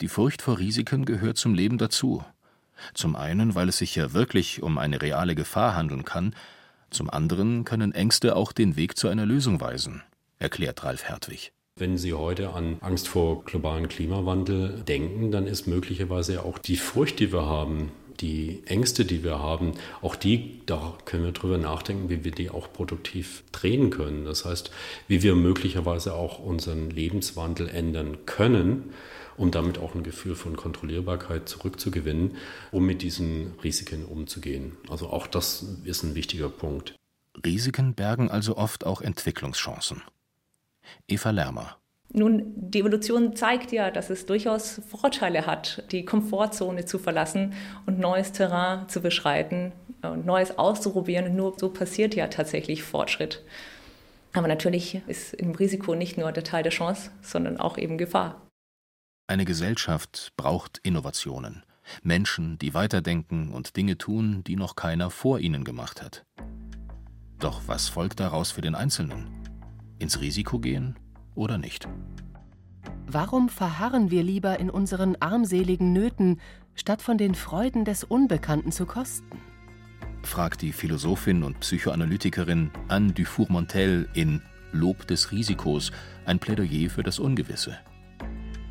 Die 0.00 0.08
Furcht 0.08 0.42
vor 0.42 0.58
Risiken 0.58 1.04
gehört 1.04 1.36
zum 1.36 1.54
Leben 1.54 1.78
dazu. 1.78 2.24
Zum 2.94 3.16
einen, 3.16 3.54
weil 3.54 3.68
es 3.68 3.78
sich 3.78 3.94
ja 3.94 4.12
wirklich 4.12 4.62
um 4.62 4.78
eine 4.78 5.00
reale 5.00 5.34
Gefahr 5.34 5.76
handeln 5.76 6.04
kann, 6.04 6.34
zum 6.90 7.08
anderen 7.08 7.64
können 7.64 7.92
Ängste 7.92 8.36
auch 8.36 8.52
den 8.52 8.76
Weg 8.76 8.98
zu 8.98 9.08
einer 9.08 9.24
Lösung 9.24 9.60
weisen, 9.60 10.02
erklärt 10.38 10.84
Ralf 10.84 11.04
Hertwig. 11.04 11.52
Wenn 11.78 11.96
Sie 11.96 12.12
heute 12.12 12.52
an 12.52 12.76
Angst 12.80 13.08
vor 13.08 13.44
globalen 13.44 13.88
Klimawandel 13.88 14.82
denken, 14.86 15.30
dann 15.30 15.46
ist 15.46 15.66
möglicherweise 15.66 16.44
auch 16.44 16.58
die 16.58 16.76
Furcht, 16.76 17.18
die 17.18 17.32
wir 17.32 17.46
haben, 17.46 17.92
die 18.20 18.62
Ängste, 18.66 19.06
die 19.06 19.24
wir 19.24 19.38
haben, 19.38 19.72
auch 20.02 20.14
die, 20.14 20.60
da 20.66 20.96
können 21.06 21.24
wir 21.24 21.32
drüber 21.32 21.56
nachdenken, 21.56 22.10
wie 22.10 22.24
wir 22.24 22.30
die 22.30 22.50
auch 22.50 22.72
produktiv 22.72 23.42
drehen 23.52 23.88
können. 23.88 24.26
Das 24.26 24.44
heißt, 24.44 24.70
wie 25.08 25.22
wir 25.22 25.34
möglicherweise 25.34 26.14
auch 26.14 26.38
unseren 26.38 26.90
Lebenswandel 26.90 27.68
ändern 27.68 28.26
können, 28.26 28.92
um 29.38 29.50
damit 29.50 29.78
auch 29.78 29.94
ein 29.94 30.02
Gefühl 30.02 30.34
von 30.34 30.56
Kontrollierbarkeit 30.56 31.48
zurückzugewinnen, 31.48 32.36
um 32.70 32.84
mit 32.84 33.00
diesen 33.00 33.54
Risiken 33.64 34.04
umzugehen. 34.04 34.76
Also 34.90 35.08
auch 35.08 35.26
das 35.26 35.64
ist 35.84 36.02
ein 36.02 36.14
wichtiger 36.14 36.50
Punkt. 36.50 36.94
Risiken 37.44 37.94
bergen 37.94 38.30
also 38.30 38.58
oft 38.58 38.84
auch 38.84 39.00
Entwicklungschancen. 39.00 40.02
Eva 41.08 41.30
Lermer. 41.30 41.76
Nun, 42.14 42.52
die 42.54 42.80
Evolution 42.80 43.34
zeigt 43.36 43.72
ja, 43.72 43.90
dass 43.90 44.10
es 44.10 44.26
durchaus 44.26 44.82
Vorteile 44.86 45.46
hat, 45.46 45.84
die 45.92 46.04
Komfortzone 46.04 46.84
zu 46.84 46.98
verlassen 46.98 47.54
und 47.86 47.98
neues 47.98 48.32
Terrain 48.32 48.86
zu 48.88 49.00
beschreiten 49.00 49.72
und 50.02 50.26
Neues 50.26 50.58
auszuprobieren. 50.58 51.26
Und 51.26 51.36
nur 51.36 51.58
so 51.58 51.70
passiert 51.70 52.14
ja 52.14 52.28
tatsächlich 52.28 52.82
Fortschritt. 52.82 53.42
Aber 54.34 54.46
natürlich 54.46 55.00
ist 55.06 55.32
im 55.34 55.52
Risiko 55.52 55.94
nicht 55.94 56.18
nur 56.18 56.32
der 56.32 56.44
Teil 56.44 56.62
der 56.62 56.72
Chance, 56.72 57.10
sondern 57.22 57.58
auch 57.58 57.78
eben 57.78 57.96
Gefahr. 57.96 58.46
Eine 59.26 59.46
Gesellschaft 59.46 60.32
braucht 60.36 60.78
Innovationen. 60.82 61.64
Menschen, 62.02 62.58
die 62.58 62.74
weiterdenken 62.74 63.50
und 63.52 63.76
Dinge 63.76 63.96
tun, 63.96 64.44
die 64.44 64.56
noch 64.56 64.76
keiner 64.76 65.10
vor 65.10 65.38
ihnen 65.38 65.64
gemacht 65.64 66.02
hat. 66.02 66.24
Doch 67.38 67.62
was 67.66 67.88
folgt 67.88 68.20
daraus 68.20 68.52
für 68.52 68.60
den 68.60 68.74
Einzelnen? 68.74 69.41
Ins 70.02 70.20
Risiko 70.20 70.58
gehen 70.58 70.96
oder 71.34 71.56
nicht. 71.56 71.88
Warum 73.06 73.48
verharren 73.48 74.10
wir 74.10 74.22
lieber 74.22 74.58
in 74.58 74.70
unseren 74.70 75.16
armseligen 75.16 75.92
Nöten, 75.92 76.40
statt 76.74 77.02
von 77.02 77.18
den 77.18 77.34
Freuden 77.34 77.84
des 77.84 78.04
Unbekannten 78.04 78.72
zu 78.72 78.86
kosten? 78.86 79.38
fragt 80.22 80.62
die 80.62 80.72
Philosophin 80.72 81.42
und 81.42 81.60
Psychoanalytikerin 81.60 82.70
Anne 82.88 83.12
Dufour-Montel 83.12 84.08
in 84.14 84.40
Lob 84.72 85.06
des 85.06 85.32
Risikos, 85.32 85.92
ein 86.24 86.38
Plädoyer 86.38 86.88
für 86.88 87.02
das 87.02 87.18
Ungewisse. 87.18 87.76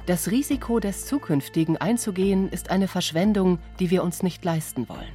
Das 0.07 0.31
Risiko 0.31 0.79
des 0.79 1.05
Zukünftigen 1.05 1.77
einzugehen, 1.77 2.49
ist 2.49 2.71
eine 2.71 2.87
Verschwendung, 2.87 3.59
die 3.79 3.91
wir 3.91 4.03
uns 4.03 4.23
nicht 4.23 4.43
leisten 4.43 4.89
wollen. 4.89 5.13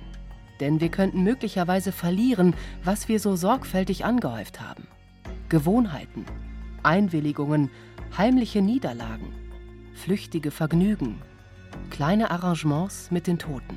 Denn 0.60 0.80
wir 0.80 0.90
könnten 0.90 1.22
möglicherweise 1.22 1.90
verlieren, 1.90 2.54
was 2.84 3.08
wir 3.08 3.18
so 3.18 3.34
sorgfältig 3.34 4.04
angehäuft 4.04 4.60
haben. 4.60 4.86
Gewohnheiten, 5.48 6.24
Einwilligungen, 6.82 7.70
heimliche 8.16 8.62
Niederlagen, 8.62 9.32
flüchtige 9.94 10.50
Vergnügen, 10.50 11.22
kleine 11.90 12.30
Arrangements 12.30 13.10
mit 13.10 13.26
den 13.26 13.38
Toten. 13.38 13.76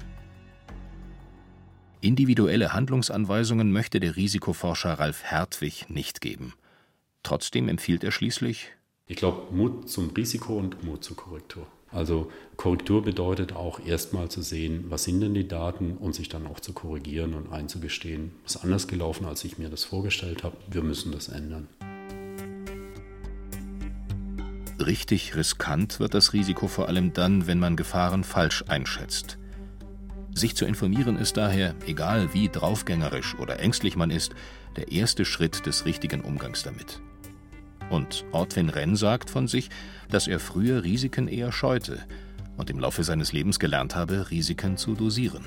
Individuelle 2.01 2.73
Handlungsanweisungen 2.73 3.71
möchte 3.71 3.99
der 3.99 4.15
Risikoforscher 4.15 4.93
Ralf 4.93 5.23
Hertwig 5.23 5.89
nicht 5.89 6.21
geben. 6.21 6.53
Trotzdem 7.23 7.67
empfiehlt 7.67 8.03
er 8.03 8.12
schließlich 8.12 8.71
Ich 9.05 9.17
glaube, 9.17 9.53
Mut 9.53 9.89
zum 9.89 10.10
Risiko 10.12 10.58
und 10.58 10.84
Mut 10.84 11.03
zur 11.03 11.17
Korrektur. 11.17 11.67
Also 11.91 12.32
Korrektur 12.56 13.02
bedeutet 13.02 13.54
auch 13.54 13.80
erstmal 13.80 14.30
zu 14.30 14.41
sehen, 14.41 14.86
was 14.89 15.06
sind 15.06 15.21
denn 15.21 15.34
die 15.34 15.47
Daten 15.47 15.97
und 15.97 16.13
sich 16.13 16.30
dann 16.30 16.45
auch 16.45 16.60
zu 16.60 16.73
korrigieren 16.73 17.34
und 17.34 17.52
einzugestehen, 17.52 18.32
ist 18.45 18.58
anders 18.58 18.88
gelaufen, 18.88 19.25
als 19.25 19.43
ich 19.43 19.58
mir 19.58 19.69
das 19.69 19.84
vorgestellt 19.84 20.43
habe. 20.43 20.58
Wir 20.69 20.84
müssen 20.84 21.12
das 21.12 21.30
ändern. 21.30 21.67
Richtig 24.80 25.36
riskant 25.36 25.99
wird 25.99 26.13
das 26.13 26.34
Risiko 26.34 26.67
vor 26.67 26.88
allem 26.88 27.12
dann, 27.13 27.47
wenn 27.47 27.60
man 27.60 27.75
Gefahren 27.75 28.23
falsch 28.23 28.63
einschätzt. 28.67 29.38
Sich 30.34 30.56
zu 30.56 30.65
informieren 30.65 31.17
ist 31.17 31.38
daher, 31.38 31.75
egal 31.86 32.34
wie 32.34 32.49
draufgängerisch 32.49 33.36
oder 33.39 33.60
ängstlich 33.60 33.97
man 33.97 34.10
ist, 34.10 34.36
der 34.78 34.91
erste 34.91 35.25
Schritt 35.25 35.65
des 35.65 35.86
richtigen 35.86 36.21
Umgangs 36.21 36.63
damit. 36.63 37.02
Und 37.89 38.25
Ortwin 38.32 38.69
Renn 38.69 38.95
sagt 38.95 39.30
von 39.30 39.47
sich, 39.47 39.69
dass 40.10 40.28
er 40.28 40.39
früher 40.39 40.84
Risiken 40.84 41.28
eher 41.28 41.52
scheute 41.52 41.99
und 42.58 42.69
im 42.69 42.80
Laufe 42.80 43.04
seines 43.04 43.34
Lebens 43.34 43.60
gelernt 43.60 43.95
habe, 43.95 44.30
Risiken 44.30 44.78
zu 44.78 44.93
dosieren. 44.93 45.45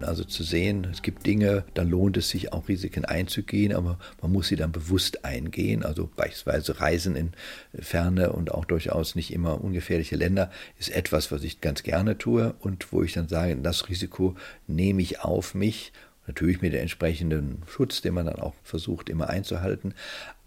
Also 0.00 0.24
zu 0.24 0.42
sehen, 0.42 0.86
es 0.92 1.00
gibt 1.00 1.24
Dinge, 1.24 1.64
da 1.72 1.82
lohnt 1.82 2.18
es 2.18 2.28
sich 2.28 2.52
auch 2.52 2.68
Risiken 2.68 3.06
einzugehen, 3.06 3.74
aber 3.74 3.98
man 4.20 4.30
muss 4.30 4.48
sie 4.48 4.56
dann 4.56 4.70
bewusst 4.70 5.24
eingehen. 5.24 5.84
Also 5.84 6.10
beispielsweise 6.14 6.80
Reisen 6.80 7.16
in 7.16 7.32
ferne 7.74 8.32
und 8.32 8.52
auch 8.52 8.66
durchaus 8.66 9.14
nicht 9.14 9.32
immer 9.32 9.62
ungefährliche 9.62 10.16
Länder 10.16 10.50
ist 10.78 10.90
etwas, 10.90 11.32
was 11.32 11.42
ich 11.44 11.62
ganz 11.62 11.82
gerne 11.82 12.18
tue 12.18 12.54
und 12.60 12.92
wo 12.92 13.02
ich 13.02 13.14
dann 13.14 13.28
sage, 13.28 13.56
das 13.56 13.88
Risiko 13.88 14.34
nehme 14.66 15.00
ich 15.00 15.20
auf 15.20 15.54
mich. 15.54 15.92
Natürlich 16.26 16.60
mit 16.60 16.74
dem 16.74 16.80
entsprechenden 16.82 17.62
Schutz, 17.66 18.02
den 18.02 18.12
man 18.12 18.26
dann 18.26 18.40
auch 18.40 18.54
versucht 18.64 19.08
immer 19.08 19.30
einzuhalten. 19.30 19.94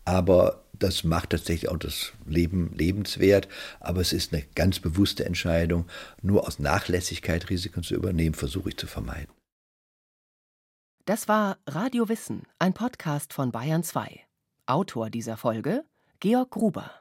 Aber 0.05 0.63
das 0.80 1.04
macht 1.04 1.32
tatsächlich 1.32 1.70
auch 1.70 1.78
das 1.78 2.13
Leben 2.26 2.74
lebenswert. 2.76 3.48
Aber 3.80 4.02
es 4.02 4.13
ist 4.13 4.34
eine 4.34 4.44
ganz 4.56 4.80
bewusste 4.80 5.26
Entscheidung. 5.26 5.86
Nur 6.22 6.48
aus 6.48 6.60
Nachlässigkeit 6.60 7.50
Risiken 7.50 7.84
zu 7.84 7.96
übernehmen, 7.96 8.36
versuche 8.36 8.70
ich 8.70 8.78
zu 8.78 8.88
vermeiden. 8.88 9.34
Das 11.06 11.28
war 11.28 11.58
Radio 11.65 12.08
Wissen, 12.08 12.44
ein 12.60 12.74
Podcast 12.74 13.34
von 13.34 13.52
Bayern 13.52 13.84
2. 13.84 14.22
Autor 14.68 15.10
dieser 15.10 15.38
Folge 15.38 15.84
Georg 16.20 16.52
Gruber. 16.52 16.92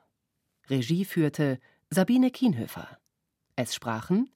Regie 0.70 1.04
führte 1.04 1.58
Sabine 1.90 2.30
Kienhöfer. 2.30 2.98
Es 3.56 3.74
sprachen 3.74 4.30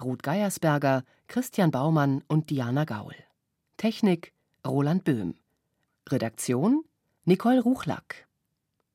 Ruth 0.00 0.22
Geiersberger, 0.22 1.04
Christian 1.28 1.70
Baumann 1.70 2.22
und 2.26 2.50
Diana 2.50 2.84
Gaul. 2.84 3.14
Technik 3.76 4.32
Roland 4.66 5.04
Böhm. 5.04 5.34
Redaktion 6.08 6.84
Nicole 7.24 7.62
Ruchlack. 7.62 8.26